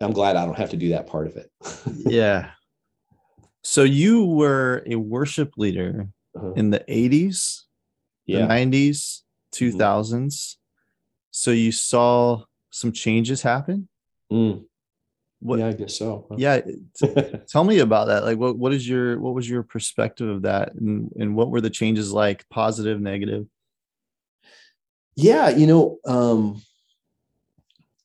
i'm 0.00 0.12
glad 0.12 0.36
i 0.36 0.44
don't 0.44 0.58
have 0.58 0.70
to 0.70 0.76
do 0.76 0.90
that 0.90 1.06
part 1.06 1.26
of 1.26 1.36
it 1.36 1.50
yeah 2.10 2.50
so 3.62 3.82
you 3.82 4.24
were 4.24 4.82
a 4.86 4.96
worship 4.96 5.52
leader 5.56 6.08
uh-huh. 6.36 6.52
in 6.52 6.70
the 6.70 6.80
80s 6.88 7.62
yeah. 8.26 8.46
the 8.46 8.52
90s 8.52 9.20
2000s 9.54 9.76
mm-hmm. 9.76 10.26
so 11.30 11.50
you 11.50 11.72
saw 11.72 12.42
some 12.70 12.92
changes 12.92 13.42
happen 13.42 13.88
mm. 14.32 14.64
What, 15.44 15.58
yeah, 15.58 15.66
I 15.66 15.72
guess 15.74 15.98
so. 15.98 16.26
Yeah, 16.38 16.62
tell 17.48 17.64
me 17.64 17.80
about 17.80 18.06
that. 18.06 18.24
Like, 18.24 18.38
what 18.38 18.56
what 18.56 18.72
is 18.72 18.88
your 18.88 19.20
what 19.20 19.34
was 19.34 19.46
your 19.46 19.62
perspective 19.62 20.26
of 20.26 20.42
that, 20.42 20.72
and 20.72 21.12
and 21.16 21.36
what 21.36 21.50
were 21.50 21.60
the 21.60 21.68
changes 21.68 22.10
like, 22.12 22.48
positive, 22.48 22.98
negative? 22.98 23.44
Yeah, 25.16 25.50
you 25.50 25.66
know, 25.66 25.98
um, 26.06 26.62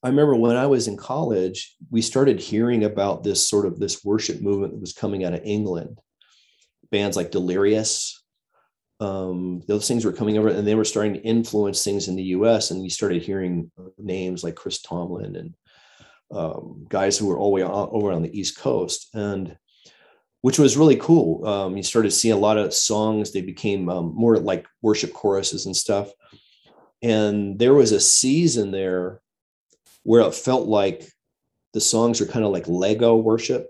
I 0.02 0.08
remember 0.08 0.36
when 0.36 0.56
I 0.56 0.68
was 0.68 0.88
in 0.88 0.96
college, 0.96 1.76
we 1.90 2.02
started 2.02 2.40
hearing 2.40 2.86
about 2.86 3.24
this 3.24 3.48
sort 3.48 3.66
of 3.66 3.80
this 3.80 4.04
worship 4.04 4.42
movement 4.42 4.74
that 4.74 4.80
was 4.80 4.94
coming 4.94 5.26
out 5.26 5.34
of 5.34 5.42
England. 5.44 6.00
Bands 6.90 7.18
like 7.18 7.32
Delirious, 7.32 8.24
um, 9.02 9.62
those 9.68 9.88
things 9.88 10.06
were 10.06 10.14
coming 10.14 10.38
over, 10.38 10.50
and 10.50 10.68
they 10.68 10.76
were 10.76 10.86
starting 10.86 11.14
to 11.14 11.22
influence 11.22 11.84
things 11.84 12.08
in 12.08 12.16
the 12.16 12.24
U.S. 12.24 12.72
And 12.72 12.82
we 12.82 12.90
started 12.90 13.22
hearing 13.22 13.72
names 13.98 14.44
like 14.44 14.56
Chris 14.56 14.82
Tomlin 14.82 15.36
and 15.36 15.54
um, 16.32 16.86
guys 16.90 17.18
who 17.18 17.28
were 17.28 17.38
all 17.38 17.56
the 17.56 17.56
way 17.56 17.64
over 17.64 18.12
on 18.12 18.22
the 18.22 18.38
East 18.38 18.58
Coast, 18.58 19.10
and 19.14 19.58
which 20.42 20.60
was 20.60 20.78
really 20.78 20.98
cool. 20.98 21.46
Um, 21.46 21.78
you 21.78 21.84
started 21.84 22.12
seeing 22.12 22.34
a 22.34 22.40
lot 22.40 22.58
of 22.58 22.74
songs; 22.74 23.32
they 23.32 23.42
became 23.42 23.90
um, 23.90 24.14
more 24.16 24.38
like 24.38 24.66
worship 24.82 25.14
choruses 25.14 25.66
and 25.66 25.76
stuff. 25.76 26.10
And 27.02 27.58
there 27.58 27.74
was 27.74 27.94
a 27.94 28.00
season 28.00 28.72
there 28.72 29.22
where 30.10 30.22
it 30.22 30.34
felt 30.34 30.68
like 30.68 31.08
the 31.76 31.80
songs 31.80 32.20
were 32.20 32.26
kind 32.26 32.44
of 32.44 32.52
like 32.52 32.68
Lego 32.68 33.16
worship. 33.16 33.68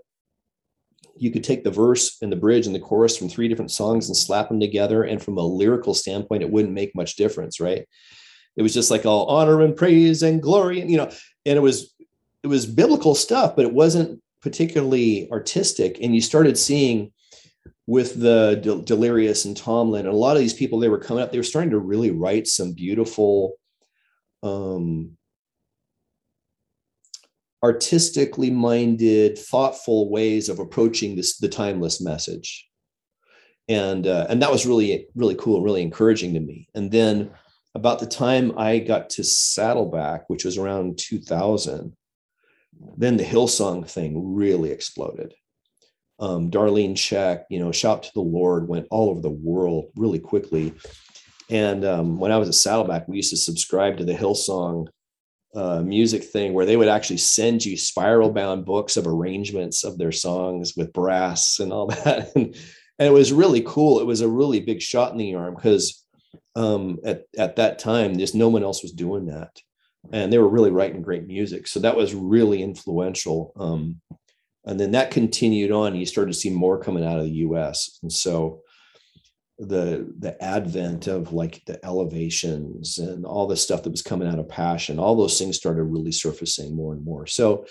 You 1.18 1.30
could 1.30 1.44
take 1.44 1.64
the 1.64 1.70
verse 1.70 2.16
and 2.22 2.32
the 2.32 2.36
bridge 2.36 2.64
and 2.64 2.74
the 2.74 2.80
chorus 2.80 3.14
from 3.14 3.28
three 3.28 3.46
different 3.46 3.70
songs 3.70 4.08
and 4.08 4.16
slap 4.16 4.48
them 4.48 4.58
together, 4.58 5.02
and 5.02 5.22
from 5.22 5.36
a 5.36 5.42
lyrical 5.42 5.92
standpoint, 5.92 6.42
it 6.42 6.48
wouldn't 6.48 6.72
make 6.72 6.94
much 6.94 7.16
difference, 7.16 7.60
right? 7.60 7.86
It 8.56 8.62
was 8.62 8.72
just 8.72 8.90
like 8.90 9.04
all 9.04 9.26
honor 9.26 9.60
and 9.60 9.76
praise 9.76 10.22
and 10.22 10.40
glory, 10.40 10.80
and 10.80 10.90
you 10.90 10.96
know, 10.96 11.10
and 11.44 11.58
it 11.58 11.60
was 11.60 11.94
it 12.42 12.46
was 12.46 12.64
biblical 12.64 13.14
stuff, 13.14 13.54
but 13.54 13.66
it 13.66 13.74
wasn't 13.74 14.22
particularly 14.40 15.28
artistic. 15.30 15.98
And 16.00 16.14
you 16.14 16.22
started 16.22 16.56
seeing 16.56 17.12
with 17.86 18.18
the 18.18 18.58
Del- 18.62 18.80
Delirious 18.80 19.44
and 19.44 19.54
Tomlin, 19.54 20.06
and 20.06 20.14
a 20.14 20.16
lot 20.16 20.36
of 20.36 20.40
these 20.40 20.54
people, 20.54 20.78
they 20.78 20.88
were 20.88 20.96
coming 20.96 21.22
up, 21.22 21.32
they 21.32 21.38
were 21.38 21.52
starting 21.52 21.72
to 21.72 21.78
really 21.78 22.12
write 22.12 22.46
some 22.46 22.72
beautiful, 22.72 23.56
um, 24.42 25.18
artistically 27.62 28.50
minded, 28.50 29.38
thoughtful 29.38 30.10
ways 30.10 30.48
of 30.48 30.58
approaching 30.58 31.16
this 31.16 31.38
the 31.38 31.48
timeless 31.48 32.00
message. 32.00 32.66
And 33.68 34.06
uh, 34.06 34.26
and 34.28 34.42
that 34.42 34.50
was 34.50 34.66
really 34.66 35.06
really 35.14 35.36
cool, 35.36 35.62
really 35.62 35.82
encouraging 35.82 36.34
to 36.34 36.40
me. 36.40 36.68
And 36.74 36.90
then 36.90 37.30
about 37.74 38.00
the 38.00 38.06
time 38.06 38.58
I 38.58 38.78
got 38.78 39.10
to 39.10 39.24
Saddleback, 39.24 40.28
which 40.28 40.44
was 40.44 40.58
around 40.58 40.98
2000, 40.98 41.96
then 42.96 43.16
the 43.16 43.24
Hillsong 43.24 43.88
thing 43.88 44.34
really 44.34 44.70
exploded. 44.70 45.34
Um, 46.18 46.50
Darlene 46.50 46.92
Zschech, 46.92 47.44
you 47.48 47.60
know, 47.60 47.72
Shout 47.72 48.02
to 48.02 48.10
the 48.14 48.20
Lord 48.20 48.68
went 48.68 48.86
all 48.90 49.10
over 49.10 49.20
the 49.20 49.30
world 49.30 49.86
really 49.96 50.18
quickly. 50.18 50.74
And 51.48 51.84
um, 51.84 52.18
when 52.18 52.32
I 52.32 52.36
was 52.38 52.48
at 52.48 52.54
Saddleback, 52.54 53.08
we 53.08 53.16
used 53.16 53.30
to 53.30 53.36
subscribe 53.36 53.96
to 53.98 54.04
the 54.04 54.14
Hillsong 54.14 54.88
uh, 55.54 55.80
music 55.82 56.24
thing 56.24 56.52
where 56.52 56.66
they 56.66 56.76
would 56.76 56.88
actually 56.88 57.16
send 57.16 57.64
you 57.64 57.76
spiral 57.76 58.30
bound 58.30 58.64
books 58.64 58.96
of 58.96 59.06
arrangements 59.06 59.84
of 59.84 59.98
their 59.98 60.12
songs 60.12 60.74
with 60.76 60.92
brass 60.92 61.58
and 61.58 61.72
all 61.72 61.86
that. 62.04 62.30
and, 62.34 62.54
and 62.98 63.08
it 63.08 63.12
was 63.12 63.32
really 63.32 63.62
cool. 63.66 64.00
It 64.00 64.06
was 64.06 64.20
a 64.20 64.28
really 64.28 64.60
big 64.60 64.80
shot 64.80 65.12
in 65.12 65.18
the 65.18 65.34
arm 65.34 65.54
because 65.54 66.04
um, 66.54 66.98
at, 67.04 67.24
at 67.38 67.56
that 67.56 67.78
time, 67.78 68.18
just 68.18 68.34
no 68.34 68.48
one 68.48 68.62
else 68.62 68.82
was 68.82 68.92
doing 68.92 69.26
that 69.26 69.60
and 70.12 70.32
they 70.32 70.38
were 70.38 70.48
really 70.48 70.70
writing 70.70 71.02
great 71.02 71.26
music. 71.26 71.66
So 71.66 71.80
that 71.80 71.96
was 71.96 72.14
really 72.14 72.62
influential. 72.62 73.52
Um, 73.56 74.00
and 74.64 74.78
then 74.78 74.92
that 74.92 75.10
continued 75.10 75.70
on. 75.70 75.94
You 75.94 76.06
started 76.06 76.32
to 76.32 76.38
see 76.38 76.50
more 76.50 76.78
coming 76.78 77.04
out 77.04 77.18
of 77.18 77.24
the 77.24 77.30
U.S. 77.30 77.98
And 78.02 78.12
so 78.12 78.62
the 79.60 80.10
the 80.18 80.42
advent 80.42 81.06
of 81.06 81.34
like 81.34 81.62
the 81.66 81.84
elevations 81.84 82.96
and 82.96 83.26
all 83.26 83.46
the 83.46 83.56
stuff 83.56 83.82
that 83.82 83.90
was 83.90 84.00
coming 84.00 84.26
out 84.26 84.38
of 84.38 84.48
passion 84.48 84.98
all 84.98 85.14
those 85.14 85.38
things 85.38 85.58
started 85.58 85.82
really 85.82 86.12
surfacing 86.12 86.74
more 86.74 86.94
and 86.94 87.04
more. 87.04 87.26
So 87.26 87.66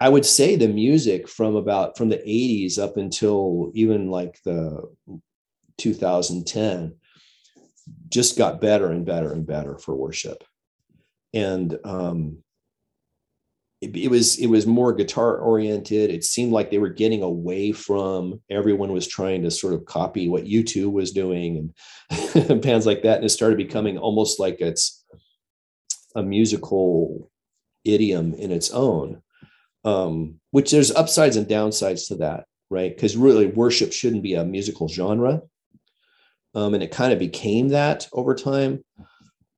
i 0.00 0.08
would 0.08 0.24
say 0.24 0.56
the 0.56 0.68
music 0.68 1.28
from 1.28 1.54
about 1.56 1.98
from 1.98 2.08
the 2.08 2.16
80s 2.16 2.78
up 2.78 2.96
until 2.96 3.70
even 3.74 4.10
like 4.10 4.40
the 4.44 4.90
2010 5.76 6.96
just 8.08 8.38
got 8.38 8.60
better 8.60 8.90
and 8.90 9.04
better 9.04 9.32
and 9.32 9.46
better 9.46 9.78
for 9.78 9.94
worship. 9.94 10.44
And 11.34 11.78
um 11.84 12.38
it, 13.80 13.96
it, 13.96 14.08
was 14.08 14.38
it 14.38 14.46
was 14.46 14.66
more 14.66 14.92
guitar 14.92 15.36
oriented. 15.36 16.10
It 16.10 16.24
seemed 16.24 16.52
like 16.52 16.70
they 16.70 16.78
were 16.78 16.88
getting 16.88 17.22
away 17.22 17.72
from 17.72 18.40
everyone 18.50 18.92
was 18.92 19.06
trying 19.06 19.42
to 19.42 19.50
sort 19.50 19.74
of 19.74 19.84
copy 19.84 20.28
what 20.28 20.44
u2 20.44 20.90
was 20.90 21.12
doing 21.12 21.72
and 22.08 22.60
bands 22.62 22.86
like 22.86 23.02
that. 23.02 23.16
And 23.16 23.24
it 23.24 23.30
started 23.30 23.56
becoming 23.56 23.98
almost 23.98 24.40
like 24.40 24.60
it's 24.60 25.04
a 26.16 26.22
musical 26.22 27.30
idiom 27.84 28.34
in 28.34 28.50
its 28.50 28.70
own 28.70 29.22
um, 29.84 30.40
which 30.50 30.70
there's 30.72 30.90
upsides 30.90 31.36
and 31.36 31.46
downsides 31.46 32.08
to 32.08 32.16
that 32.16 32.44
right? 32.70 32.94
Because 32.94 33.16
really 33.16 33.46
worship 33.46 33.92
shouldn't 33.92 34.22
be 34.22 34.34
a 34.34 34.44
musical 34.44 34.88
genre. 34.88 35.42
Um, 36.54 36.74
and 36.74 36.82
it 36.82 36.90
kind 36.90 37.12
of 37.12 37.18
became 37.18 37.68
that 37.68 38.08
over 38.12 38.34
time 38.34 38.84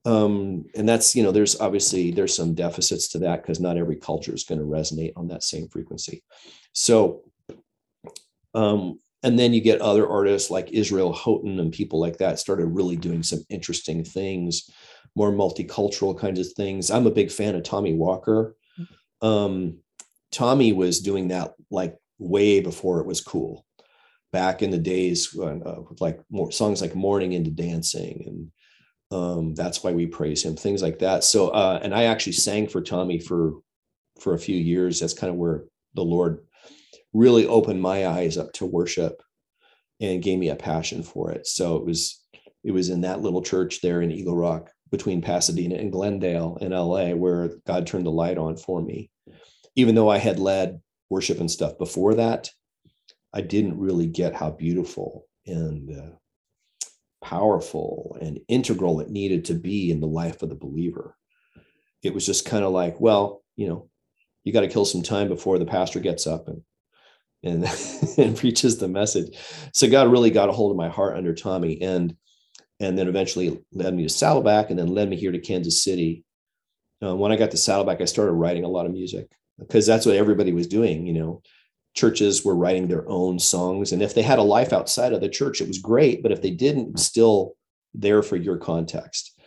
um, 0.04 0.64
and 0.74 0.88
that's 0.88 1.14
you 1.14 1.22
know 1.22 1.32
there's 1.32 1.60
obviously 1.60 2.10
there's 2.10 2.34
some 2.34 2.54
deficits 2.54 3.08
to 3.08 3.18
that 3.20 3.42
because 3.42 3.60
not 3.60 3.76
every 3.76 3.96
culture 3.96 4.34
is 4.34 4.44
going 4.44 4.60
to 4.60 4.66
resonate 4.66 5.12
on 5.16 5.28
that 5.28 5.42
same 5.42 5.68
frequency. 5.68 6.22
So 6.72 7.22
um, 8.54 8.98
and 9.22 9.38
then 9.38 9.52
you 9.52 9.60
get 9.60 9.80
other 9.80 10.08
artists 10.08 10.50
like 10.50 10.72
israel 10.72 11.12
houghton 11.12 11.60
and 11.60 11.72
people 11.72 12.00
like 12.00 12.16
that 12.18 12.38
started 12.38 12.66
really 12.66 12.96
doing 12.96 13.22
some 13.22 13.44
interesting 13.48 14.02
things 14.02 14.70
more 15.16 15.32
multicultural 15.32 16.18
kinds 16.18 16.38
of 16.40 16.52
things. 16.52 16.90
I'm 16.90 17.06
a 17.06 17.10
big 17.10 17.30
fan 17.30 17.54
of 17.54 17.62
tommy 17.62 17.94
walker. 17.94 18.56
Um, 19.22 19.78
tommy 20.30 20.72
was 20.72 21.00
doing 21.00 21.28
that 21.28 21.54
like 21.70 21.96
way 22.18 22.60
before 22.60 23.00
it 23.00 23.06
was 23.06 23.20
cool. 23.20 23.66
Back 24.32 24.62
in 24.62 24.70
the 24.70 24.78
days 24.78 25.34
when, 25.34 25.62
uh, 25.64 25.80
like 25.98 26.20
more 26.30 26.52
songs 26.52 26.80
like 26.80 26.94
mourning 26.94 27.32
into 27.32 27.50
dancing 27.50 28.24
and 28.26 28.52
um, 29.10 29.54
that's 29.54 29.82
why 29.82 29.92
we 29.92 30.06
praise 30.06 30.44
him 30.44 30.56
things 30.56 30.82
like 30.82 30.98
that. 31.00 31.24
So 31.24 31.48
uh, 31.48 31.80
and 31.82 31.94
i 31.94 32.04
actually 32.04 32.34
sang 32.34 32.68
for 32.68 32.80
tommy 32.80 33.18
for 33.18 33.54
for 34.20 34.34
a 34.34 34.38
few 34.38 34.56
years. 34.56 35.00
That's 35.00 35.14
kind 35.14 35.30
of 35.30 35.36
where 35.36 35.64
the 35.94 36.04
lord 36.04 36.44
really 37.12 37.46
opened 37.46 37.82
my 37.82 38.06
eyes 38.06 38.38
up 38.38 38.52
to 38.52 38.66
worship 38.66 39.20
and 40.00 40.22
gave 40.22 40.38
me 40.38 40.48
a 40.48 40.56
passion 40.56 41.02
for 41.02 41.32
it. 41.32 41.46
So 41.46 41.76
it 41.76 41.84
was 41.84 42.24
it 42.62 42.72
was 42.72 42.90
in 42.90 43.00
that 43.02 43.20
little 43.20 43.42
church 43.42 43.80
there 43.80 44.02
in 44.02 44.12
eagle 44.12 44.36
rock 44.36 44.70
between 44.90 45.22
pasadena 45.22 45.76
and 45.76 45.92
glendale 45.92 46.58
in 46.60 46.72
la 46.72 47.10
where 47.10 47.50
god 47.66 47.86
turned 47.86 48.06
the 48.06 48.10
light 48.10 48.38
on 48.38 48.56
for 48.56 48.80
me. 48.80 49.10
Even 49.76 49.94
though 49.94 50.08
i 50.08 50.18
had 50.18 50.38
led 50.38 50.80
worship 51.10 51.40
and 51.40 51.50
stuff 51.50 51.76
before 51.76 52.14
that 52.14 52.50
i 53.34 53.40
didn't 53.40 53.78
really 53.78 54.06
get 54.06 54.34
how 54.34 54.50
beautiful 54.50 55.26
and 55.46 55.90
uh, 55.90 56.10
powerful 57.30 58.18
and 58.20 58.40
integral 58.48 58.98
it 58.98 59.08
needed 59.08 59.44
to 59.44 59.54
be 59.54 59.92
in 59.92 60.00
the 60.00 60.06
life 60.06 60.42
of 60.42 60.48
the 60.48 60.54
believer. 60.56 61.16
It 62.02 62.12
was 62.12 62.26
just 62.26 62.44
kind 62.44 62.64
of 62.64 62.72
like, 62.72 63.00
well, 63.00 63.44
you 63.54 63.68
know, 63.68 63.88
you 64.42 64.52
got 64.52 64.62
to 64.62 64.68
kill 64.68 64.84
some 64.84 65.02
time 65.02 65.28
before 65.28 65.58
the 65.58 65.66
pastor 65.66 66.00
gets 66.00 66.26
up 66.26 66.48
and 66.48 66.62
and 67.44 67.64
and 68.18 68.36
preaches 68.36 68.78
the 68.78 68.88
message. 68.88 69.38
So 69.72 69.88
God 69.88 70.10
really 70.10 70.30
got 70.30 70.48
a 70.48 70.52
hold 70.52 70.72
of 70.72 70.76
my 70.76 70.88
heart 70.88 71.16
under 71.16 71.32
Tommy 71.32 71.80
and 71.80 72.16
and 72.80 72.98
then 72.98 73.06
eventually 73.06 73.60
led 73.72 73.94
me 73.94 74.02
to 74.02 74.08
Saddleback 74.08 74.70
and 74.70 74.78
then 74.78 74.88
led 74.88 75.08
me 75.08 75.16
here 75.16 75.30
to 75.30 75.38
Kansas 75.38 75.84
City. 75.84 76.24
Uh, 77.02 77.14
when 77.14 77.30
I 77.30 77.36
got 77.36 77.52
to 77.52 77.56
Saddleback, 77.56 78.00
I 78.00 78.06
started 78.06 78.32
writing 78.32 78.64
a 78.64 78.68
lot 78.68 78.86
of 78.86 78.92
music 78.92 79.30
because 79.56 79.86
that's 79.86 80.04
what 80.04 80.16
everybody 80.16 80.52
was 80.52 80.66
doing, 80.66 81.06
you 81.06 81.12
know 81.12 81.42
churches 81.94 82.44
were 82.44 82.54
writing 82.54 82.88
their 82.88 83.08
own 83.08 83.38
songs 83.38 83.92
and 83.92 84.02
if 84.02 84.14
they 84.14 84.22
had 84.22 84.38
a 84.38 84.42
life 84.42 84.72
outside 84.72 85.12
of 85.12 85.20
the 85.20 85.28
church 85.28 85.60
it 85.60 85.68
was 85.68 85.78
great 85.78 86.22
but 86.22 86.32
if 86.32 86.40
they 86.40 86.50
didn't 86.50 86.98
still 86.98 87.54
there 87.94 88.22
for 88.22 88.36
your 88.36 88.56
context. 88.56 89.38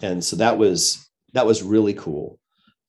And 0.00 0.22
so 0.22 0.36
that 0.36 0.58
was 0.58 1.08
that 1.34 1.46
was 1.46 1.62
really 1.62 1.94
cool. 1.94 2.38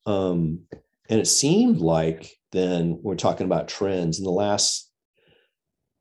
Um, 0.05 0.61
and 1.09 1.19
it 1.19 1.27
seemed 1.27 1.79
like 1.79 2.31
then 2.51 2.99
we're 3.01 3.15
talking 3.15 3.45
about 3.45 3.67
trends 3.67 4.19
in 4.19 4.25
the 4.25 4.31
last 4.31 4.89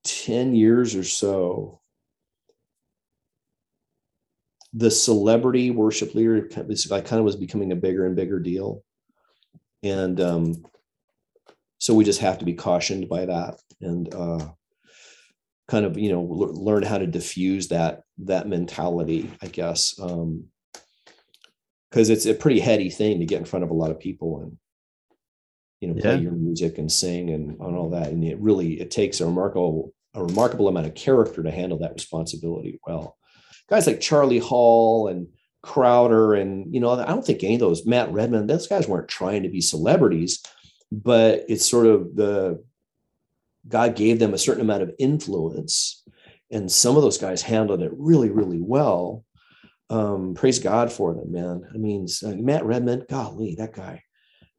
10 0.05 0.55
years 0.55 0.95
or 0.95 1.05
so 1.05 1.81
the 4.73 4.91
celebrity 4.91 5.71
worship 5.71 6.15
leader 6.15 6.47
kind 6.47 7.13
of 7.13 7.25
was 7.25 7.37
becoming 7.37 7.73
a 7.73 7.77
bigger 7.77 8.07
and 8.07 8.15
bigger 8.15 8.39
deal. 8.39 8.85
And 9.83 10.21
um, 10.21 10.65
so 11.79 11.95
we 11.95 12.05
just 12.05 12.21
have 12.21 12.39
to 12.39 12.45
be 12.45 12.55
cautioned 12.55 13.09
by 13.09 13.27
that 13.27 13.57
and 13.81 14.15
uh, 14.15 14.47
kind 15.69 15.85
of 15.85 15.99
you 15.99 16.11
know 16.11 16.21
l- 16.21 16.65
learn 16.65 16.83
how 16.83 16.99
to 16.99 17.07
diffuse 17.07 17.69
that 17.69 18.03
that 18.19 18.49
mentality 18.49 19.31
i 19.43 19.47
guess 19.47 19.95
because 19.95 20.11
um, 20.13 20.45
it's 21.93 22.27
a 22.27 22.35
pretty 22.35 22.61
heady 22.61 22.91
thing 22.91 23.21
to 23.21 23.27
get 23.27 23.39
in 23.39 23.45
front 23.45 23.65
of 23.65 23.71
a 23.71 23.75
lot 23.75 23.91
of 23.91 24.01
people 24.01 24.41
and 24.43 24.57
you 25.81 25.89
know 25.89 26.01
play 26.01 26.19
your 26.19 26.33
music 26.33 26.79
and 26.79 26.91
sing 26.91 27.31
and, 27.31 27.51
and 27.61 27.77
all 27.77 27.91
that. 27.91 28.09
And 28.09 28.25
it 28.25 28.39
really 28.41 28.81
it 28.81 28.91
takes 28.91 29.21
a 29.21 29.27
remarkable 29.27 29.93
a 30.15 30.25
remarkable 30.25 30.69
amount 30.69 30.87
of 30.87 30.95
character 30.95 31.43
to 31.43 31.51
handle 31.51 31.79
that 31.79 31.95
responsibility 31.95 32.81
well. 32.87 33.17
Guys 33.69 33.87
like 33.87 34.01
charlie 34.01 34.39
hall 34.39 35.09
and 35.09 35.29
crowder 35.63 36.35
and 36.35 36.73
you 36.73 36.81
know 36.81 36.91
i 36.93 37.05
don't 37.05 37.27
think 37.27 37.43
any 37.43 37.55
of 37.55 37.61
those 37.61 37.85
matt 37.85 38.11
redman 38.13 38.47
those 38.47 38.69
guys 38.69 38.87
weren't 38.87 39.09
trying 39.09 39.43
to 39.43 39.49
be 39.49 39.61
celebrities 39.61 40.41
but 40.91 41.45
it's 41.49 41.69
sort 41.69 41.87
of 41.87 42.15
the 42.15 42.63
God 43.67 43.97
gave 43.97 44.19
them 44.19 44.35
a 44.35 44.39
certain 44.39 44.63
amount 44.63 44.83
of 44.83 44.95
influence, 44.99 46.03
and 46.51 46.71
some 46.71 46.97
of 46.97 47.03
those 47.03 47.19
guys 47.19 47.43
handled 47.43 47.83
it 47.83 47.93
really, 47.95 48.31
really 48.31 48.61
well. 48.61 49.25
Um, 49.91 50.35
praise 50.35 50.59
God 50.59 50.93
for 50.93 51.15
them, 51.15 51.33
man. 51.33 51.67
I 51.73 51.79
mean, 51.79 52.07
uh, 52.25 52.31
Matt 52.31 52.65
Redman, 52.65 53.07
golly, 53.09 53.55
that 53.57 53.75
guy, 53.75 54.03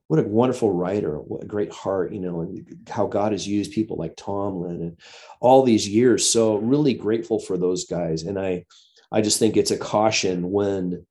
what 0.08 0.20
a 0.20 0.24
wonderful 0.24 0.72
writer, 0.72 1.18
what 1.18 1.44
a 1.44 1.48
great 1.48 1.72
heart, 1.72 2.12
you 2.12 2.20
know, 2.20 2.42
and 2.42 2.88
how 2.90 3.06
God 3.08 3.32
has 3.32 3.48
used 3.48 3.72
people 3.72 3.98
like 3.98 4.16
Tomlin 4.16 4.82
and 4.82 5.00
all 5.40 5.64
these 5.64 5.88
years. 5.88 6.28
So 6.28 6.58
really 6.58 6.94
grateful 6.94 7.40
for 7.40 7.58
those 7.58 7.86
guys, 7.86 8.24
and 8.24 8.40
I, 8.40 8.66
I 9.12 9.22
just 9.22 9.40
think 9.40 9.58
it's 9.58 9.72
a 9.72 9.78
caution 9.78 10.52
when 10.52 11.06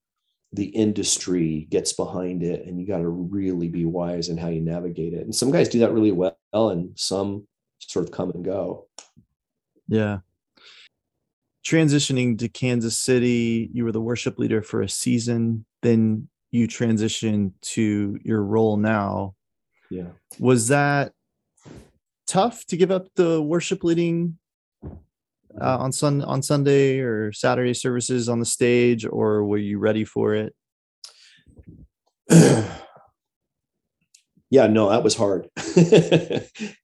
the 0.53 0.67
industry 0.67 1.67
gets 1.71 1.93
behind 1.93 2.43
it 2.43 2.67
and 2.67 2.81
you 2.81 2.87
got 2.87 2.99
to 2.99 3.09
really 3.09 3.69
be 3.69 3.85
wise 3.85 4.29
in 4.29 4.39
how 4.39 4.49
you 4.49 4.61
navigate 4.61 5.13
it. 5.13 5.23
And 5.23 5.35
some 5.35 5.51
guys 5.51 5.69
do 5.69 5.81
that 5.81 5.93
really 5.93 6.13
well 6.13 6.37
and 6.53 6.99
some 6.99 7.47
sort 7.79 8.07
of 8.07 8.13
come 8.13 8.31
and 8.31 8.45
go. 8.45 8.87
Yeah. 9.89 10.19
Transitioning 11.67 12.39
to 12.39 12.49
kansas 12.49 12.97
city 12.97 13.69
you 13.75 13.85
were 13.85 13.93
the 13.93 14.01
worship 14.01 14.39
leader 14.39 14.63
for 14.63 14.81
a 14.81 14.89
season 14.89 15.67
then 15.83 16.29
you 16.51 16.67
transitioned 16.67 17.53
to 17.61 18.19
your 18.25 18.43
role 18.43 18.77
now. 18.77 19.35
Yeah. 19.91 20.09
Was 20.39 20.69
that 20.69 21.13
tough 22.27 22.65
to 22.67 22.77
give 22.77 22.91
up 22.91 23.09
the 23.17 23.43
worship 23.43 23.85
leading 23.85 24.39
uh, 25.61 25.79
on 25.79 25.93
sun 25.93 26.23
on 26.23 26.43
Sunday 26.43 27.01
or 27.01 27.33
Saturday 27.33 27.75
services 27.75 28.29
on 28.29 28.41
the 28.41 28.47
stage, 28.47 29.07
or 29.07 29.45
were 29.45 29.59
you 29.59 29.79
ready 29.79 30.05
for 30.05 30.35
it? 30.35 30.55
yeah, 34.51 34.67
no, 34.67 34.91
that 34.91 35.03
was 35.03 35.17
hard, 35.17 35.49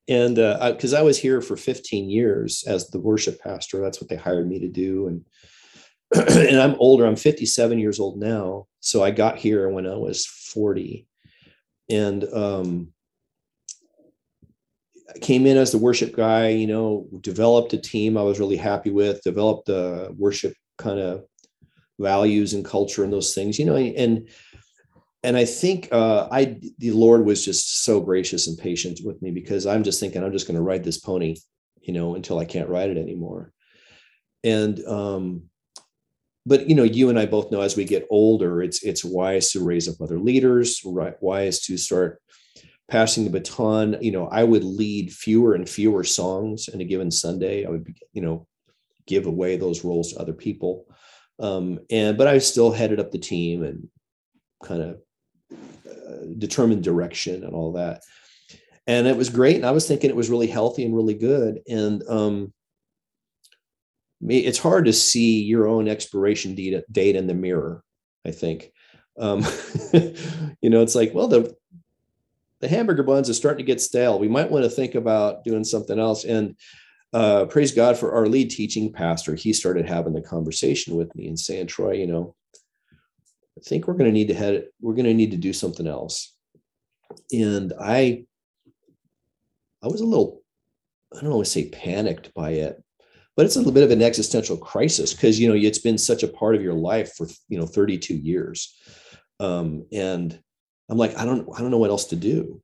and 0.08 0.36
because 0.36 0.94
uh, 0.94 0.96
I, 0.96 1.00
I 1.00 1.02
was 1.02 1.18
here 1.18 1.40
for 1.40 1.56
15 1.56 2.08
years 2.08 2.64
as 2.66 2.88
the 2.88 3.00
worship 3.00 3.40
pastor, 3.40 3.80
that's 3.80 4.00
what 4.00 4.08
they 4.08 4.16
hired 4.16 4.48
me 4.48 4.60
to 4.60 4.68
do, 4.68 5.08
and 5.08 5.24
and 6.30 6.60
I'm 6.60 6.76
older. 6.78 7.04
I'm 7.04 7.16
57 7.16 7.78
years 7.78 8.00
old 8.00 8.18
now, 8.18 8.66
so 8.80 9.02
I 9.02 9.10
got 9.10 9.36
here 9.36 9.68
when 9.68 9.86
I 9.86 9.96
was 9.96 10.24
40, 10.24 11.06
and 11.90 12.24
um, 12.32 12.93
came 15.20 15.46
in 15.46 15.56
as 15.56 15.72
the 15.72 15.78
worship 15.78 16.14
guy, 16.14 16.48
you 16.48 16.66
know, 16.66 17.06
developed 17.20 17.72
a 17.72 17.78
team 17.78 18.16
I 18.16 18.22
was 18.22 18.40
really 18.40 18.56
happy 18.56 18.90
with, 18.90 19.22
developed 19.22 19.66
the 19.66 20.14
worship 20.16 20.54
kind 20.78 20.98
of 20.98 21.24
values 21.98 22.54
and 22.54 22.64
culture 22.64 23.04
and 23.04 23.12
those 23.12 23.34
things, 23.34 23.58
you 23.58 23.64
know, 23.64 23.76
and 23.76 24.28
and 25.22 25.38
I 25.38 25.46
think 25.46 25.88
uh, 25.90 26.28
I 26.30 26.60
the 26.78 26.90
Lord 26.90 27.24
was 27.24 27.44
just 27.44 27.84
so 27.84 28.00
gracious 28.00 28.46
and 28.46 28.58
patient 28.58 29.00
with 29.02 29.22
me 29.22 29.30
because 29.30 29.66
I'm 29.66 29.82
just 29.82 29.98
thinking 29.98 30.22
I'm 30.22 30.32
just 30.32 30.46
going 30.46 30.56
to 30.56 30.62
ride 30.62 30.84
this 30.84 30.98
pony, 30.98 31.36
you 31.80 31.94
know, 31.94 32.14
until 32.14 32.38
I 32.38 32.44
can't 32.44 32.68
ride 32.68 32.90
it 32.90 32.98
anymore. 32.98 33.52
And 34.42 34.84
um, 34.84 35.44
but 36.44 36.68
you 36.68 36.74
know, 36.74 36.82
you 36.82 37.08
and 37.08 37.18
I 37.18 37.24
both 37.24 37.50
know 37.50 37.62
as 37.62 37.74
we 37.74 37.84
get 37.84 38.06
older, 38.10 38.62
it's 38.62 38.82
it's 38.82 39.04
wise 39.04 39.50
to 39.52 39.64
raise 39.64 39.88
up 39.88 40.00
other 40.02 40.18
leaders, 40.18 40.82
right? 40.84 41.14
Wise 41.22 41.60
to 41.62 41.78
start 41.78 42.20
passing 42.90 43.24
the 43.24 43.30
baton 43.30 43.96
you 44.00 44.12
know 44.12 44.26
i 44.28 44.44
would 44.44 44.64
lead 44.64 45.12
fewer 45.12 45.54
and 45.54 45.68
fewer 45.68 46.04
songs 46.04 46.68
in 46.68 46.80
a 46.80 46.84
given 46.84 47.10
sunday 47.10 47.64
i 47.64 47.70
would 47.70 47.94
you 48.12 48.20
know 48.20 48.46
give 49.06 49.26
away 49.26 49.56
those 49.56 49.84
roles 49.84 50.12
to 50.12 50.20
other 50.20 50.32
people. 50.32 50.86
Um, 51.38 51.80
and 51.90 52.16
but 52.16 52.26
I 52.26 52.38
still 52.38 52.70
headed 52.70 53.00
up 53.00 53.10
the 53.10 53.18
team 53.18 53.62
and 53.64 53.88
kind 54.62 54.82
of 54.82 55.00
uh, 55.52 56.26
determined 56.38 56.84
direction 56.84 57.44
and 57.44 57.54
all 57.54 57.72
that. 57.72 58.02
And 58.86 59.06
it 59.06 59.16
was 59.16 59.30
great. 59.30 59.56
And 59.56 59.66
I 59.66 59.72
was 59.72 59.88
thinking 59.88 60.10
it 60.10 60.16
was 60.16 60.30
really 60.30 60.46
healthy 60.46 60.84
and 60.84 60.94
really 60.94 61.14
good. 61.14 61.60
And 61.68 62.02
um, 62.08 62.52
it's 64.26 64.58
hard 64.58 64.84
to 64.84 64.92
see 64.92 65.42
your 65.42 65.66
own 65.66 65.88
expiration 65.88 66.54
date 66.54 67.16
in 67.16 67.26
the 67.26 67.34
mirror. 67.34 67.82
I 68.26 68.30
think, 68.30 68.72
um, 69.18 69.40
you 70.60 70.70
know, 70.70 70.82
it's 70.82 70.94
like, 70.94 71.12
well, 71.14 71.28
the 71.28 71.54
the 72.64 72.70
hamburger 72.70 73.02
buns 73.02 73.28
is 73.28 73.36
starting 73.36 73.58
to 73.58 73.70
get 73.70 73.78
stale. 73.78 74.18
We 74.18 74.26
might 74.26 74.50
want 74.50 74.64
to 74.64 74.70
think 74.70 74.94
about 74.94 75.44
doing 75.44 75.64
something 75.64 75.98
else. 75.98 76.24
And 76.24 76.56
uh, 77.12 77.44
praise 77.44 77.72
God 77.72 77.98
for 77.98 78.14
our 78.14 78.26
lead 78.26 78.50
teaching 78.50 78.90
pastor. 78.90 79.34
He 79.34 79.52
started 79.52 79.86
having 79.86 80.14
the 80.14 80.22
conversation 80.22 80.96
with 80.96 81.14
me 81.14 81.28
and 81.28 81.38
saying, 81.38 81.66
Troy, 81.66 81.92
you 81.92 82.06
know, 82.06 82.34
I 83.58 83.60
think 83.68 83.86
we're 83.86 83.98
going 83.98 84.08
to 84.08 84.14
need 84.14 84.28
to 84.28 84.34
head, 84.34 84.64
we're 84.80 84.94
going 84.94 85.04
to 85.04 85.12
need 85.12 85.32
to 85.32 85.36
do 85.36 85.52
something 85.52 85.86
else. 85.86 86.34
And 87.30 87.74
I, 87.78 88.24
I 89.82 89.88
was 89.88 90.00
a 90.00 90.06
little, 90.06 90.40
I 91.14 91.20
don't 91.20 91.32
always 91.32 91.52
say 91.52 91.68
panicked 91.68 92.32
by 92.32 92.52
it, 92.52 92.82
but 93.36 93.44
it's 93.44 93.56
a 93.56 93.58
little 93.58 93.74
bit 93.74 93.84
of 93.84 93.90
an 93.90 94.00
existential 94.00 94.56
crisis 94.56 95.12
because, 95.12 95.38
you 95.38 95.48
know, 95.50 95.54
it's 95.54 95.80
been 95.80 95.98
such 95.98 96.22
a 96.22 96.28
part 96.28 96.54
of 96.54 96.62
your 96.62 96.72
life 96.72 97.12
for, 97.14 97.28
you 97.46 97.58
know, 97.58 97.66
32 97.66 98.14
years. 98.14 98.74
Um, 99.38 99.84
and 99.92 100.40
I'm 100.88 100.98
like, 100.98 101.16
I 101.16 101.24
don't, 101.24 101.48
I 101.56 101.60
don't 101.60 101.70
know 101.70 101.78
what 101.78 101.90
else 101.90 102.06
to 102.06 102.16
do. 102.16 102.62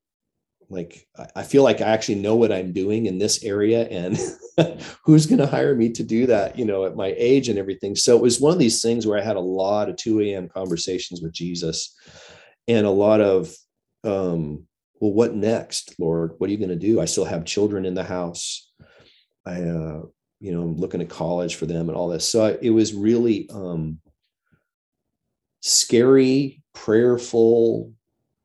Like 0.71 1.05
i 1.35 1.43
feel 1.43 1.65
like 1.65 1.81
i 1.81 1.89
actually 1.89 2.15
know 2.15 2.37
what 2.37 2.53
i'm 2.53 2.73
doing 2.73 3.07
in 3.07 3.19
this 3.19 3.43
area 3.43 3.89
and 3.89 4.17
who's 5.05 5.27
going 5.27 5.41
to 5.41 5.47
hire 5.47 5.75
me 5.75 5.91
to 5.91 6.05
do 6.05 6.27
that 6.27 6.57
you 6.57 6.65
know 6.65 6.85
at 6.85 6.95
my 6.97 7.13
age 7.17 7.49
and 7.49 7.59
everything. 7.59 7.97
So 7.97 8.17
it 8.17 8.23
was 8.23 8.41
one 8.41 8.53
of 8.53 8.59
these 8.59 8.81
things 8.81 9.07
where 9.07 9.19
i 9.19 9.23
had 9.23 9.37
a 9.37 9.41
lot 9.41 9.89
of 9.89 9.97
2 9.97 10.21
a.m 10.21 10.49
conversations 10.49 11.21
with 11.21 11.33
jesus 11.33 11.97
and 12.69 12.87
a 12.87 12.91
lot 12.91 13.21
of 13.21 13.53
um 14.05 14.67
well 15.01 15.13
what 15.13 15.35
next 15.35 15.95
lord? 15.99 16.35
What 16.39 16.49
are 16.49 16.53
you 16.53 16.59
going 16.59 16.71
to 16.71 16.77
do? 16.77 17.01
I 17.01 17.07
still 17.07 17.25
have 17.25 17.45
children 17.45 17.85
in 17.85 17.95
the 17.95 18.05
house. 18.05 18.71
I 19.45 19.63
uh 19.63 20.03
you 20.39 20.53
know 20.53 20.63
i'm 20.63 20.77
looking 20.77 21.03
at 21.03 21.09
college 21.09 21.57
for 21.57 21.67
them 21.67 21.89
and 21.89 21.97
all 21.99 22.09
this. 22.09 22.29
So 22.29 22.45
I, 22.45 22.59
it 22.63 22.71
was 22.71 22.95
really 22.95 23.49
um 23.53 23.99
scary 25.63 26.63
prayerful 26.75 27.93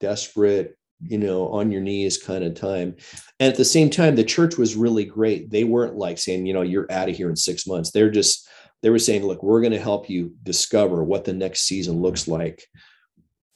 desperate 0.07 0.77
you 1.01 1.17
know, 1.17 1.49
on 1.49 1.71
your 1.71 1.81
knees 1.81 2.17
kind 2.17 2.43
of 2.43 2.55
time. 2.55 2.95
And 3.39 3.51
at 3.51 3.57
the 3.57 3.65
same 3.65 3.89
time, 3.89 4.15
the 4.15 4.23
church 4.23 4.57
was 4.57 4.75
really 4.75 5.05
great. 5.05 5.51
They 5.51 5.63
weren't 5.63 5.97
like 5.97 6.17
saying, 6.17 6.45
you 6.45 6.53
know, 6.53 6.61
you're 6.61 6.91
out 6.91 7.09
of 7.09 7.15
here 7.15 7.29
in 7.29 7.35
six 7.35 7.67
months. 7.67 7.91
They're 7.91 8.09
just, 8.09 8.47
they 8.81 8.89
were 8.89 8.99
saying, 8.99 9.25
look, 9.25 9.43
we're 9.43 9.61
going 9.61 9.73
to 9.73 9.79
help 9.79 10.09
you 10.09 10.33
discover 10.43 11.03
what 11.03 11.25
the 11.25 11.33
next 11.33 11.63
season 11.63 12.01
looks 12.01 12.27
like. 12.27 12.63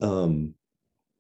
Um, 0.01 0.53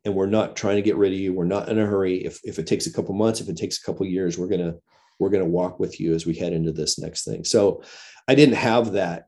and 0.05 0.13
we're 0.13 0.25
not 0.37 0.55
trying 0.55 0.75
to 0.75 0.81
get 0.81 0.97
rid 0.97 1.13
of 1.13 1.19
you. 1.19 1.33
We're 1.33 1.45
not 1.45 1.69
in 1.69 1.79
a 1.79 1.85
hurry. 1.85 2.17
If, 2.17 2.39
if 2.43 2.59
it 2.59 2.67
takes 2.67 2.87
a 2.87 2.93
couple 2.93 3.15
months, 3.15 3.41
if 3.41 3.49
it 3.49 3.57
takes 3.57 3.79
a 3.79 3.83
couple 3.83 4.05
years, 4.05 4.37
we're 4.37 4.47
going 4.47 4.65
to, 4.65 4.77
we're 5.19 5.29
going 5.29 5.43
to 5.43 5.49
walk 5.49 5.79
with 5.79 5.99
you 5.99 6.13
as 6.13 6.25
we 6.25 6.35
head 6.35 6.53
into 6.53 6.71
this 6.71 6.99
next 6.99 7.25
thing. 7.25 7.43
So 7.43 7.83
I 8.27 8.35
didn't 8.35 8.55
have 8.55 8.93
that 8.93 9.27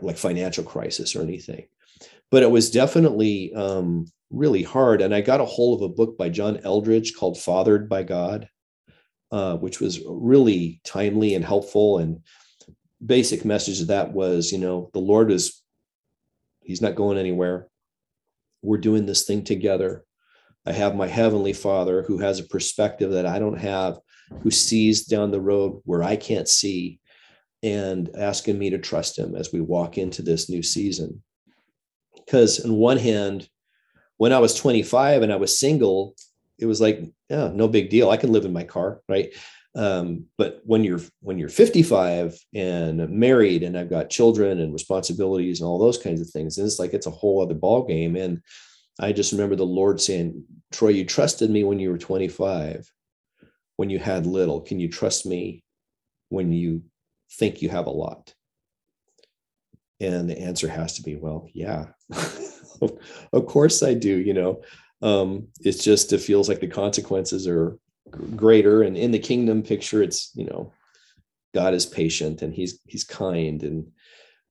like 0.00 0.18
financial 0.18 0.64
crisis 0.64 1.16
or 1.16 1.22
anything, 1.22 1.66
but 2.30 2.42
it 2.42 2.50
was 2.50 2.70
definitely, 2.70 3.52
um, 3.54 4.06
really 4.32 4.62
hard. 4.62 5.02
And 5.02 5.14
I 5.14 5.20
got 5.20 5.40
a 5.40 5.44
hold 5.44 5.80
of 5.80 5.90
a 5.90 5.94
book 5.94 6.16
by 6.16 6.28
John 6.28 6.58
Eldredge 6.64 7.14
called 7.16 7.38
Fathered 7.38 7.88
by 7.88 8.02
God, 8.02 8.48
uh, 9.30 9.56
which 9.58 9.80
was 9.80 10.00
really 10.06 10.80
timely 10.84 11.34
and 11.34 11.44
helpful. 11.44 11.98
And 11.98 12.22
basic 13.04 13.44
message 13.44 13.80
of 13.80 13.88
that 13.88 14.12
was, 14.12 14.50
you 14.50 14.58
know, 14.58 14.90
the 14.92 15.00
Lord 15.00 15.30
is, 15.30 15.62
he's 16.62 16.82
not 16.82 16.94
going 16.94 17.18
anywhere. 17.18 17.68
We're 18.62 18.78
doing 18.78 19.06
this 19.06 19.24
thing 19.24 19.44
together. 19.44 20.04
I 20.64 20.72
have 20.72 20.96
my 20.96 21.08
heavenly 21.08 21.52
father 21.52 22.02
who 22.02 22.18
has 22.18 22.38
a 22.38 22.44
perspective 22.44 23.12
that 23.12 23.26
I 23.26 23.38
don't 23.38 23.58
have, 23.58 23.98
who 24.42 24.50
sees 24.50 25.06
down 25.06 25.30
the 25.30 25.40
road 25.40 25.82
where 25.84 26.02
I 26.02 26.16
can't 26.16 26.48
see 26.48 27.00
and 27.62 28.10
asking 28.16 28.58
me 28.58 28.70
to 28.70 28.78
trust 28.78 29.18
him 29.18 29.34
as 29.34 29.52
we 29.52 29.60
walk 29.60 29.98
into 29.98 30.22
this 30.22 30.48
new 30.48 30.62
season. 30.62 31.22
Because 32.14 32.64
on 32.64 32.74
one 32.74 32.98
hand, 32.98 33.48
when 34.22 34.32
I 34.32 34.38
was 34.38 34.54
25 34.54 35.22
and 35.22 35.32
I 35.32 35.36
was 35.36 35.58
single, 35.58 36.14
it 36.56 36.66
was 36.66 36.80
like, 36.80 37.02
yeah, 37.28 37.50
no 37.52 37.66
big 37.66 37.90
deal. 37.90 38.08
I 38.08 38.16
can 38.16 38.30
live 38.30 38.44
in 38.44 38.52
my 38.52 38.62
car, 38.62 39.00
right? 39.08 39.34
Um, 39.74 40.26
but 40.38 40.60
when 40.62 40.84
you're 40.84 41.00
when 41.22 41.40
you're 41.40 41.48
55 41.48 42.38
and 42.54 43.08
married 43.08 43.64
and 43.64 43.76
I've 43.76 43.90
got 43.90 44.10
children 44.10 44.60
and 44.60 44.72
responsibilities 44.72 45.60
and 45.60 45.66
all 45.66 45.80
those 45.80 45.98
kinds 45.98 46.20
of 46.20 46.30
things, 46.30 46.56
and 46.56 46.64
it's 46.64 46.78
like 46.78 46.94
it's 46.94 47.08
a 47.08 47.18
whole 47.18 47.42
other 47.42 47.56
ball 47.56 47.84
game. 47.84 48.14
And 48.14 48.42
I 49.00 49.10
just 49.10 49.32
remember 49.32 49.56
the 49.56 49.64
Lord 49.64 50.00
saying, 50.00 50.44
Troy, 50.70 50.90
you 50.90 51.04
trusted 51.04 51.50
me 51.50 51.64
when 51.64 51.80
you 51.80 51.90
were 51.90 51.98
25, 51.98 52.88
when 53.76 53.90
you 53.90 53.98
had 53.98 54.24
little. 54.24 54.60
Can 54.60 54.78
you 54.78 54.88
trust 54.88 55.26
me 55.26 55.64
when 56.28 56.52
you 56.52 56.84
think 57.40 57.60
you 57.60 57.70
have 57.70 57.86
a 57.86 57.90
lot? 57.90 58.32
And 59.98 60.30
the 60.30 60.38
answer 60.38 60.68
has 60.68 60.92
to 60.92 61.02
be, 61.02 61.16
well, 61.16 61.48
yeah. 61.52 61.86
of 63.32 63.46
course 63.46 63.82
I 63.82 63.94
do, 63.94 64.18
you 64.18 64.34
know. 64.34 64.62
Um, 65.00 65.48
it's 65.60 65.82
just 65.82 66.12
it 66.12 66.20
feels 66.20 66.48
like 66.48 66.60
the 66.60 66.68
consequences 66.68 67.48
are 67.48 67.78
greater. 68.36 68.82
And 68.82 68.96
in 68.96 69.10
the 69.10 69.18
kingdom 69.18 69.62
picture, 69.62 70.02
it's 70.02 70.30
you 70.34 70.44
know, 70.44 70.72
God 71.54 71.74
is 71.74 71.86
patient 71.86 72.42
and 72.42 72.54
he's 72.54 72.80
he's 72.86 73.04
kind 73.04 73.62
and 73.62 73.90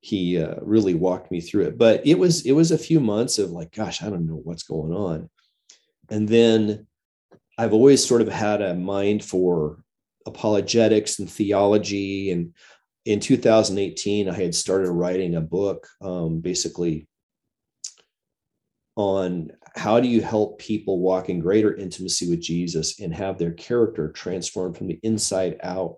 he 0.02 0.42
uh, 0.42 0.56
really 0.62 0.96
walked 0.96 1.32
me 1.32 1.40
through 1.40 1.66
it. 1.66 1.78
But 1.78 2.06
it 2.06 2.18
was 2.18 2.46
it 2.46 2.54
was 2.54 2.72
a 2.72 2.78
few 2.78 3.00
months 3.00 3.40
of 3.40 3.52
like, 3.52 3.72
gosh, 3.72 4.04
I 4.04 4.10
don't 4.10 4.28
know 4.28 4.42
what's 4.44 4.64
going 4.64 4.94
on. 4.94 5.30
And 6.10 6.28
then 6.28 6.88
I've 7.58 7.74
always 7.74 8.06
sort 8.06 8.22
of 8.22 8.28
had 8.28 8.62
a 8.62 8.74
mind 8.74 9.24
for 9.24 9.84
apologetics 10.26 11.20
and 11.20 11.30
theology. 11.30 12.32
And 12.32 12.54
in 13.06 13.20
2018, 13.20 14.30
I 14.30 14.34
had 14.34 14.56
started 14.56 14.92
writing 14.92 15.36
a 15.36 15.42
book, 15.42 15.88
um, 16.02 16.40
basically 16.40 17.08
on 18.96 19.52
how 19.76 20.00
do 20.00 20.08
you 20.08 20.22
help 20.22 20.60
people 20.60 21.00
walk 21.00 21.30
in 21.30 21.40
greater 21.40 21.76
intimacy 21.76 22.30
with 22.30 22.42
Jesus 22.42 23.00
and 23.00 23.14
have 23.14 23.38
their 23.38 23.54
character 23.54 24.12
transformed 24.12 24.78
from 24.78 24.88
the 24.88 25.00
inside 25.04 25.58
out 25.64 25.96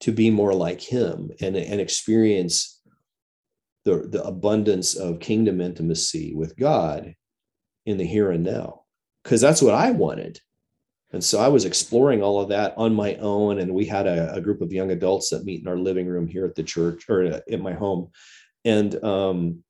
to 0.00 0.12
be 0.12 0.30
more 0.30 0.54
like 0.54 0.80
him 0.80 1.30
and, 1.40 1.56
and 1.56 1.80
experience 1.80 2.80
the, 3.84 4.06
the 4.08 4.22
abundance 4.22 4.94
of 4.94 5.20
kingdom 5.20 5.60
intimacy 5.60 6.34
with 6.34 6.56
God 6.56 7.14
in 7.86 7.96
the 7.96 8.04
here 8.04 8.30
and 8.30 8.44
now. 8.44 8.82
Because 9.22 9.40
that's 9.40 9.62
what 9.62 9.74
I 9.74 9.90
wanted. 9.90 10.38
And 11.12 11.22
so 11.22 11.40
I 11.40 11.48
was 11.48 11.64
exploring 11.64 12.22
all 12.22 12.40
of 12.40 12.48
that 12.48 12.74
on 12.76 12.94
my 12.94 13.14
own. 13.16 13.60
And 13.60 13.72
we 13.72 13.86
had 13.86 14.06
a, 14.06 14.34
a, 14.34 14.40
group 14.40 14.60
of 14.60 14.72
young 14.72 14.90
adults 14.90 15.30
that 15.30 15.44
meet 15.44 15.62
in 15.62 15.68
our 15.68 15.78
living 15.78 16.06
room 16.06 16.26
here 16.26 16.44
at 16.44 16.56
the 16.56 16.62
church 16.62 17.08
or 17.08 17.22
at 17.22 17.60
my 17.60 17.72
home. 17.72 18.10
And 18.64 19.02
um, 19.04 19.64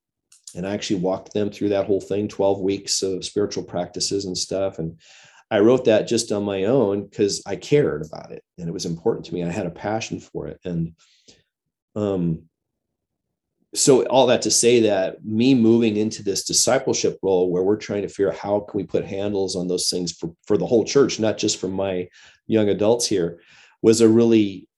and 0.55 0.67
I 0.67 0.73
actually 0.73 1.01
walked 1.01 1.33
them 1.33 1.51
through 1.51 1.71
that 1.71 1.87
whole 1.87 2.01
thing 2.01 2.29
12 2.29 2.61
weeks 2.61 3.03
of 3.03 3.25
spiritual 3.25 3.64
practices 3.64 4.25
and 4.25 4.37
stuff. 4.37 4.79
And 4.79 5.01
I 5.51 5.61
wrote 5.61 5.85
that 5.87 6.09
just 6.09 6.33
on 6.33 6.45
my 6.45 6.64
own 6.64 7.05
because 7.05 7.43
I 7.47 7.57
cared 7.57 8.05
about 8.07 8.33
it 8.33 8.43
and 8.59 8.69
it 8.69 8.73
was 8.73 8.87
important 8.87 9.27
to 9.27 9.35
me. 9.35 9.43
I 9.43 9.51
had 9.51 9.67
a 9.67 9.71
passion 9.71 10.21
for 10.21 10.49
it. 10.49 10.61
And 10.64 10.95
um, 11.97 12.45
so 13.75 14.05
all 14.07 14.27
that 14.29 14.43
to 14.43 14.51
say 14.51 14.81
that 14.81 15.25
me 15.25 15.55
moving 15.55 15.97
into 15.97 16.23
this 16.23 16.45
discipleship 16.45 17.19
role 17.23 17.51
where 17.51 17.62
we're 17.62 17.77
trying 17.77 18.03
to 18.03 18.09
figure 18.09 18.31
out 18.31 18.38
how 18.38 18.61
can 18.61 18.79
we 18.79 18.85
put 18.85 19.05
handles 19.05 19.57
on 19.57 19.69
those 19.69 19.90
things 19.90 20.12
for, 20.12 20.33
for 20.47 20.57
the 20.57 20.67
whole 20.67 20.85
church, 20.85 21.19
not 21.19 21.38
just 21.38 21.61
for 21.61 21.69
my 21.69 22.09
young 22.47 22.69
adults 22.69 23.07
here, 23.07 23.40
was 23.83 24.01
a 24.01 24.09
really 24.09 24.69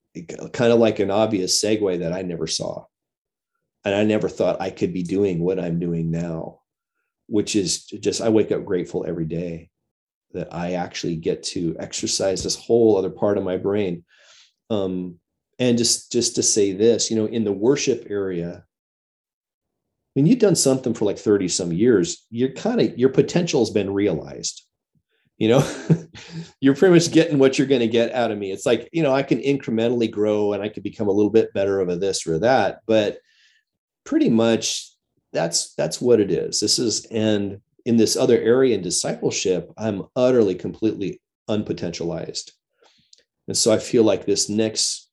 kind 0.51 0.73
of 0.73 0.79
like 0.79 0.99
an 0.99 1.11
obvious 1.11 1.61
segue 1.61 1.99
that 1.99 2.11
I 2.11 2.23
never 2.23 2.47
saw 2.47 2.85
and 3.85 3.95
I 3.95 4.03
never 4.03 4.29
thought 4.29 4.61
I 4.61 4.69
could 4.69 4.93
be 4.93 5.03
doing 5.03 5.39
what 5.39 5.59
I'm 5.59 5.79
doing 5.79 6.11
now, 6.11 6.59
which 7.27 7.55
is 7.55 7.85
just 7.85 8.21
I 8.21 8.29
wake 8.29 8.51
up 8.51 8.65
grateful 8.65 9.05
every 9.07 9.25
day 9.25 9.69
that 10.33 10.53
I 10.53 10.73
actually 10.73 11.15
get 11.15 11.43
to 11.43 11.75
exercise 11.79 12.43
this 12.43 12.55
whole 12.55 12.97
other 12.97 13.09
part 13.09 13.37
of 13.37 13.43
my 13.43 13.57
brain. 13.57 14.03
Um, 14.69 15.19
and 15.59 15.77
just 15.77 16.11
just 16.11 16.35
to 16.35 16.43
say 16.43 16.73
this, 16.73 17.09
you 17.09 17.15
know, 17.15 17.25
in 17.25 17.43
the 17.43 17.51
worship 17.51 18.07
area, 18.09 18.65
when 20.13 20.25
you've 20.25 20.39
done 20.39 20.55
something 20.55 20.93
for 20.93 21.05
like 21.05 21.17
30 21.17 21.47
some 21.47 21.71
years, 21.71 22.25
you're 22.29 22.51
kind 22.51 22.81
of 22.81 22.97
your 22.97 23.09
potential 23.09 23.61
has 23.61 23.69
been 23.69 23.93
realized. 23.93 24.63
You 25.37 25.49
know, 25.49 25.71
you're 26.59 26.75
pretty 26.75 26.95
much 26.95 27.11
getting 27.11 27.37
what 27.37 27.57
you're 27.57 27.67
going 27.67 27.81
to 27.81 27.87
get 27.87 28.11
out 28.11 28.31
of 28.31 28.37
me. 28.37 28.51
It's 28.51 28.65
like, 28.65 28.89
you 28.91 29.03
know, 29.03 29.13
I 29.13 29.21
can 29.21 29.39
incrementally 29.39 30.09
grow 30.09 30.53
and 30.53 30.63
I 30.63 30.69
could 30.69 30.83
become 30.83 31.07
a 31.07 31.11
little 31.11 31.29
bit 31.29 31.53
better 31.53 31.79
of 31.79 31.89
a 31.89 31.95
this 31.95 32.25
or 32.25 32.39
that, 32.39 32.79
but 32.87 33.19
pretty 34.07 34.29
much 34.29 34.93
that's 35.33 35.75
that's 35.75 35.99
what 35.99 36.21
it 36.21 36.31
is. 36.31 36.61
This 36.61 36.79
is 36.79 37.05
and 37.11 37.59
in 37.85 37.97
this 37.97 38.15
other 38.15 38.39
area 38.39 38.75
in 38.75 38.81
discipleship 38.81 39.71
i'm 39.77 40.03
utterly 40.15 40.55
completely 40.55 41.21
unpotentialized. 41.49 42.51
And 43.47 43.55
so 43.55 43.71
i 43.73 43.77
feel 43.77 44.03
like 44.03 44.25
this 44.25 44.49
next 44.49 45.09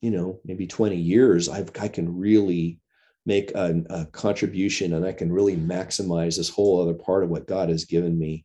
you 0.00 0.10
know 0.10 0.40
maybe 0.44 0.66
20 0.66 0.96
years 0.96 1.48
I've, 1.48 1.70
i 1.80 1.88
can 1.88 2.18
really 2.18 2.80
make 3.24 3.52
a, 3.54 3.82
a, 3.90 4.06
contribution 4.06 4.94
and 4.94 5.06
i 5.06 5.12
can 5.12 5.30
really 5.30 5.56
maximize 5.56 6.36
this 6.36 6.48
whole 6.48 6.82
other 6.82 6.94
part 6.94 7.22
of 7.22 7.30
what 7.30 7.46
god 7.46 7.68
has 7.68 7.84
given 7.84 8.18
me 8.18 8.44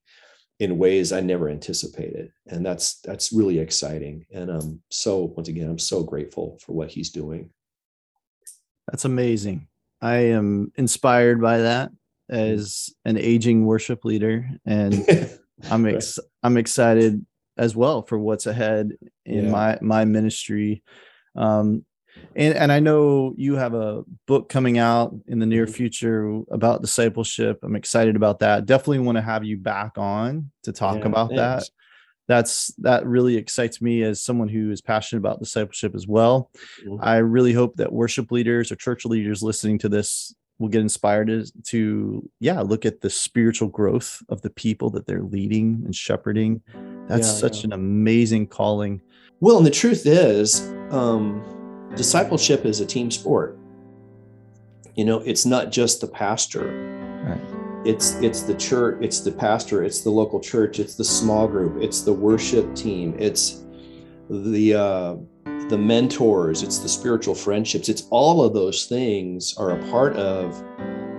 in 0.60 0.78
ways 0.78 1.12
i 1.12 1.22
never 1.22 1.50
anticipated. 1.50 2.32
And 2.48 2.66
that's 2.66 3.00
that's 3.02 3.32
really 3.32 3.60
exciting. 3.60 4.26
And 4.32 4.52
um 4.52 4.82
so 4.92 5.34
once 5.38 5.48
again 5.48 5.70
i'm 5.70 5.80
so 5.80 6.04
grateful 6.04 6.60
for 6.64 6.74
what 6.74 6.92
he's 6.92 7.12
doing 7.12 7.50
that's 8.88 9.06
amazing. 9.06 9.68
I 10.02 10.16
am 10.18 10.72
inspired 10.76 11.42
by 11.42 11.60
that 11.60 11.92
as 12.30 12.94
an 13.06 13.18
aging 13.18 13.66
worship 13.66 14.04
leader 14.04 14.50
and 14.66 15.08
i'm 15.72 15.86
ex- 15.86 16.20
i'm 16.44 16.58
excited 16.58 17.26
as 17.58 17.74
well 17.74 18.02
for 18.02 18.20
what's 18.20 18.46
ahead 18.46 18.92
in 19.26 19.46
yeah. 19.46 19.52
my 19.52 19.78
my 19.82 20.06
ministry. 20.06 20.84
Um 21.36 21.86
and 22.36 22.56
and 22.56 22.72
i 22.72 22.80
know 22.80 23.34
you 23.38 23.56
have 23.56 23.74
a 23.74 24.04
book 24.26 24.50
coming 24.50 24.78
out 24.78 25.16
in 25.28 25.40
the 25.40 25.46
near 25.46 25.66
mm-hmm. 25.66 25.74
future 25.74 26.42
about 26.52 26.82
discipleship. 26.82 27.60
I'm 27.64 27.76
excited 27.76 28.16
about 28.16 28.40
that. 28.40 28.66
Definitely 28.66 29.00
want 29.00 29.18
to 29.18 29.22
have 29.22 29.44
you 29.44 29.58
back 29.58 29.98
on 29.98 30.52
to 30.64 30.72
talk 30.72 31.00
yeah, 31.00 31.06
about 31.06 31.30
thanks. 31.30 31.70
that 31.70 31.77
that's 32.28 32.74
that 32.80 33.06
really 33.06 33.38
excites 33.38 33.82
me 33.82 34.04
as 34.04 34.22
someone 34.22 34.50
who 34.50 34.70
is 34.72 34.82
passionate 34.82 35.20
about 35.20 35.40
discipleship 35.40 35.96
as 35.96 36.08
well 36.08 36.52
mm-hmm. 36.86 36.98
i 37.02 37.18
really 37.18 37.54
hope 37.54 37.76
that 37.76 37.92
worship 37.92 38.32
leaders 38.32 38.72
or 38.72 38.76
church 38.76 39.06
leaders 39.06 39.42
listening 39.42 39.78
to 39.78 39.90
this 39.90 40.36
will 40.60 40.70
get 40.70 40.82
inspired 40.82 41.28
to, 41.28 41.52
to 41.64 42.30
yeah 42.40 42.62
look 42.62 42.86
at 42.86 43.02
the 43.02 43.10
spiritual 43.10 43.68
growth 43.68 44.22
of 44.30 44.42
the 44.42 44.50
people 44.52 44.90
that 44.90 45.06
they're 45.06 45.24
leading 45.24 45.82
and 45.86 45.96
shepherding 45.96 46.62
that's 47.08 47.28
yeah, 47.28 47.34
such 47.34 47.60
yeah. 47.60 47.66
an 47.66 47.74
amazing 47.74 48.46
calling 48.46 49.02
well 49.40 49.58
and 49.58 49.66
the 49.66 49.72
truth 49.72 50.06
is 50.06 50.62
um 50.92 51.44
discipleship 51.96 52.66
is 52.66 52.80
a 52.80 52.86
team 52.86 53.10
sport 53.10 53.58
you 54.96 55.06
know 55.06 55.20
it's 55.20 55.46
not 55.46 55.72
just 55.72 56.02
the 56.02 56.08
pastor 56.08 57.24
right. 57.26 57.57
It's 57.86 58.16
it's 58.16 58.42
the 58.42 58.56
church 58.56 58.98
it's 59.02 59.22
the 59.22 59.32
pastor 59.32 59.84
it's 59.84 60.02
the 60.02 60.10
local 60.10 60.40
church 60.40 60.80
it's 60.80 60.96
the 60.96 61.04
small 61.04 61.48
group 61.48 61.82
it's 61.82 62.02
the 62.02 62.14
worship 62.14 62.74
team 62.76 63.16
it's 63.20 63.66
the 64.30 64.74
uh 64.74 65.16
the 65.70 65.78
mentors, 65.78 66.64
it's 66.64 66.80
the 66.80 66.88
spiritual 66.88 67.36
friendships, 67.36 67.90
it's 67.90 68.08
all 68.10 68.44
of 68.44 68.54
those 68.54 68.86
things 68.86 69.56
are 69.58 69.72
a 69.72 69.92
part 69.92 70.16
of 70.16 70.58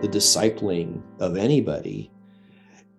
the 0.01 0.09
discipling 0.09 1.03
of 1.21 1.37
anybody. 1.37 2.11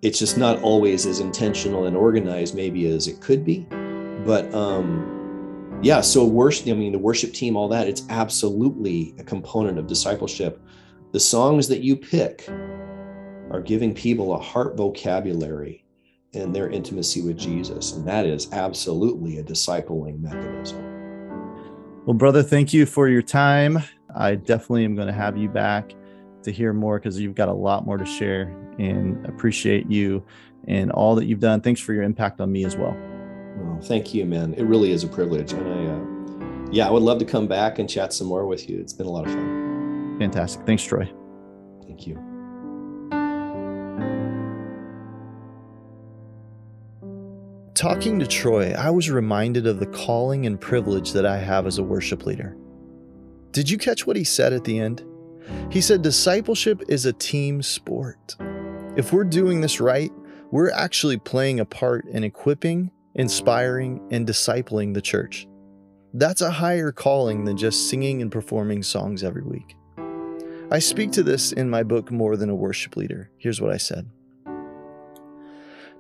It's 0.02 0.20
just 0.20 0.38
not 0.38 0.62
always 0.62 1.06
as 1.06 1.20
intentional 1.20 1.86
and 1.86 1.98
organized, 1.98 2.56
maybe 2.56 2.86
as 2.88 3.08
it 3.08 3.20
could 3.20 3.44
be. 3.44 3.66
But 4.26 4.54
um, 4.54 5.80
yeah, 5.82 6.02
so 6.02 6.24
worship, 6.26 6.68
I 6.68 6.74
mean, 6.74 6.92
the 6.92 7.00
worship 7.00 7.34
team, 7.34 7.56
all 7.56 7.68
that, 7.70 7.88
it's 7.88 8.04
absolutely 8.10 9.16
a 9.18 9.24
component 9.24 9.80
of 9.80 9.88
discipleship. 9.88 10.62
The 11.14 11.20
songs 11.20 11.68
that 11.70 11.82
you 11.82 11.96
pick 11.96 12.48
are 13.52 13.62
giving 13.62 13.94
people 13.94 14.34
a 14.34 14.40
heart 14.40 14.76
vocabulary 14.78 15.84
in 16.34 16.52
their 16.52 16.70
intimacy 16.70 17.22
with 17.22 17.38
Jesus. 17.38 17.94
And 17.94 18.08
that 18.08 18.26
is 18.26 18.52
absolutely 18.52 19.40
a 19.40 19.44
discipling 19.44 20.20
mechanism. 20.22 20.86
Well, 22.06 22.14
brother, 22.14 22.44
thank 22.44 22.74
you 22.74 22.86
for 22.86 23.08
your 23.08 23.22
time. 23.22 23.80
I 24.16 24.36
definitely 24.36 24.86
am 24.86 24.96
going 24.96 25.08
to 25.08 25.14
have 25.14 25.38
you 25.38 25.50
back 25.50 25.94
to 26.44 26.52
hear 26.52 26.74
more 26.74 27.00
because 27.00 27.20
you've 27.20 27.36
got 27.36 27.50
a 27.50 27.54
lot 27.54 27.86
more 27.86 27.98
to 27.98 28.06
share 28.06 28.56
and 28.80 29.26
appreciate 29.26 29.90
you 29.90 30.24
and 30.68 30.92
all 30.92 31.16
that 31.16 31.26
you've 31.26 31.40
done. 31.40 31.62
Thanks 31.62 31.82
for 31.82 31.94
your 31.94 32.04
impact 32.04 32.42
on 32.42 32.52
me 32.52 32.66
as 32.66 32.76
well. 32.76 32.96
well 33.58 33.80
thank 33.82 34.14
you, 34.14 34.26
man. 34.26 34.54
It 34.54 34.64
really 34.64 34.92
is 34.92 35.04
a 35.04 35.08
privilege. 35.08 35.54
And 35.54 35.68
I, 35.68 35.94
uh, 35.94 36.70
yeah, 36.72 36.88
I 36.88 36.92
would 36.92 37.04
love 37.04 37.20
to 37.20 37.26
come 37.26 37.48
back 37.48 37.80
and 37.80 37.90
chat 37.90 38.14
some 38.14 38.28
more 38.28 38.46
with 38.46 38.70
you. 38.70 38.80
It's 38.80 38.94
been 38.94 39.08
a 39.08 39.12
lot 39.12 39.26
of 39.28 39.34
fun. 39.34 40.18
Fantastic. 40.20 40.66
Thanks, 40.66 40.84
Troy. 40.84 41.12
Thank 41.86 42.08
you. 42.08 42.29
Talking 47.80 48.20
to 48.20 48.28
Troy, 48.28 48.74
I 48.74 48.90
was 48.90 49.10
reminded 49.10 49.66
of 49.66 49.80
the 49.80 49.86
calling 49.86 50.46
and 50.46 50.60
privilege 50.60 51.14
that 51.14 51.26
I 51.26 51.38
have 51.38 51.66
as 51.66 51.78
a 51.78 51.84
worship 51.84 52.26
leader. 52.26 52.58
Did 53.54 53.70
you 53.70 53.78
catch 53.78 54.06
what 54.06 54.18
he 54.18 54.26
said 54.26 54.52
at 54.52 54.66
the 54.66 54.78
end? 54.78 55.06
He 55.72 55.80
said 55.80 56.02
discipleship 56.02 56.84
is 56.90 57.06
a 57.06 57.14
team 57.14 57.62
sport. 57.62 58.36
If 58.98 59.14
we're 59.14 59.24
doing 59.24 59.62
this 59.62 59.80
right, 59.80 60.12
we're 60.52 60.72
actually 60.72 61.16
playing 61.20 61.62
a 61.62 61.66
part 61.66 62.04
in 62.08 62.26
equipping, 62.26 62.92
inspiring, 63.16 64.06
and 64.12 64.28
discipling 64.28 64.94
the 64.94 65.02
church. 65.02 65.48
That's 66.14 66.42
a 66.42 66.52
higher 66.52 66.92
calling 66.92 67.46
than 67.46 67.56
just 67.56 67.90
singing 67.90 68.22
and 68.22 68.30
performing 68.30 68.84
songs 68.84 69.24
every 69.24 69.44
week. 69.44 69.78
I 70.70 70.80
speak 70.80 71.14
to 71.14 71.24
this 71.24 71.54
in 71.54 71.70
my 71.70 71.84
book, 71.84 72.12
More 72.12 72.36
Than 72.36 72.50
a 72.50 72.56
Worship 72.56 72.98
Leader. 72.98 73.32
Here's 73.38 73.62
what 73.62 73.72
I 73.72 73.78
said 73.78 74.10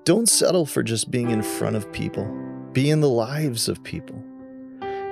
don't 0.06 0.30
settle 0.30 0.66
for 0.66 0.84
just 0.84 1.12
being 1.12 1.30
in 1.30 1.42
front 1.42 1.76
of 1.76 1.92
people, 1.92 2.26
be 2.72 2.90
in 2.90 3.02
the 3.02 3.10
lives 3.10 3.68
of 3.68 3.84
people. 3.84 4.24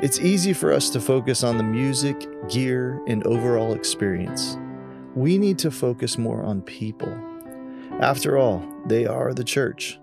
It's 0.02 0.19
easy 0.19 0.54
for 0.54 0.71
us 0.71 0.89
to 0.91 1.02
focus 1.02 1.43
on 1.43 1.58
the 1.58 1.63
music, 1.63 2.28
gear, 2.50 3.02
and 3.08 3.26
overall 3.26 3.73
experience. 3.73 4.58
We 5.15 5.38
need 5.38 5.58
to 5.60 5.71
focus 5.71 6.17
more 6.17 6.43
on 6.43 6.62
people. 6.62 7.12
After 8.00 8.38
all, 8.38 8.63
they 8.86 9.06
are 9.08 9.34
the 9.34 9.43
church. 9.43 10.00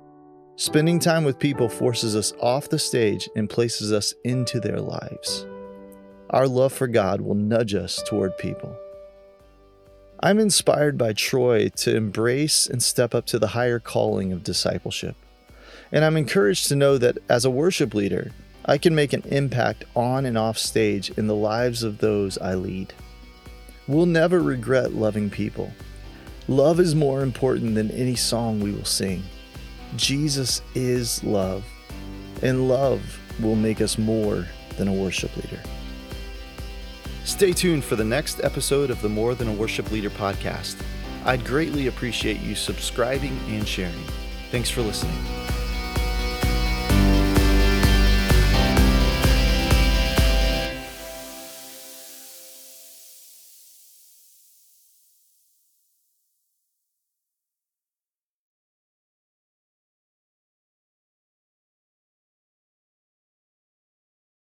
Spending 0.57 0.99
time 0.99 1.25
with 1.25 1.39
people 1.39 1.69
forces 1.69 2.17
us 2.17 2.33
off 2.41 2.69
the 2.69 2.79
stage 2.79 3.29
and 3.37 3.49
places 3.49 3.93
us 3.93 4.15
into 4.25 4.61
their 4.61 4.81
lives. 4.81 5.47
Our 6.31 6.49
love 6.49 6.73
for 6.73 6.89
God 6.89 7.21
will 7.21 7.35
nudge 7.35 7.75
us 7.75 8.03
toward 8.09 8.37
people. 8.39 8.77
I'm 10.21 10.39
inspired 10.39 10.97
by 10.97 11.13
Troy 11.13 11.69
to 11.69 11.97
embrace 11.97 12.67
and 12.67 12.83
step 12.83 13.15
up 13.15 13.27
to 13.27 13.39
the 13.39 13.49
higher 13.49 13.81
calling 13.81 14.33
of 14.33 14.45
discipleship. 14.45 15.17
And 15.91 16.05
I'm 16.05 16.17
encouraged 16.17 16.69
to 16.69 16.77
know 16.77 16.99
that 16.99 17.19
as 17.29 17.45
a 17.45 17.51
worship 17.51 17.95
leader, 17.95 18.31
I 18.65 18.79
can 18.79 18.95
make 18.95 19.13
an 19.13 19.23
impact 19.27 19.85
on 19.95 20.25
and 20.25 20.39
off 20.39 20.57
stage 20.57 21.11
in 21.11 21.27
the 21.27 21.35
lives 21.35 21.83
of 21.83 21.99
those 21.99 22.39
I 22.39 22.55
lead. 22.55 22.95
We'll 23.87 24.07
never 24.07 24.41
regret 24.41 24.95
loving 24.95 25.29
people. 25.31 25.73
Love 26.49 26.81
is 26.81 26.95
more 26.95 27.23
important 27.23 27.75
than 27.75 27.91
any 27.91 28.15
song 28.15 28.61
we 28.61 28.73
will 28.73 28.85
sing. 28.85 29.23
Jesus 29.97 30.63
is 30.75 31.23
love, 31.23 31.65
and 32.43 32.69
love 32.69 33.03
will 33.41 33.57
make 33.57 33.81
us 33.81 33.99
more 33.99 34.47
than 34.77 34.89
a 34.89 34.93
worship 34.93 35.37
leader. 35.37 35.61
Stay 37.25 37.55
tuned 37.55 37.83
for 37.83 37.97
the 37.97 38.05
next 38.05 38.45
episode 38.45 38.91
of 38.91 39.01
the 39.01 39.09
More 39.09 39.35
Than 39.35 39.49
a 39.49 39.53
Worship 39.53 39.91
Leader 39.91 40.11
podcast. 40.11 40.77
I'd 41.25 41.45
greatly 41.45 41.87
appreciate 41.87 42.41
you 42.41 42.55
subscribing 42.55 43.39
and 43.49 43.67
sharing. 43.67 44.05
Thanks 44.51 44.69
for 44.69 44.83
listening. 44.83 45.17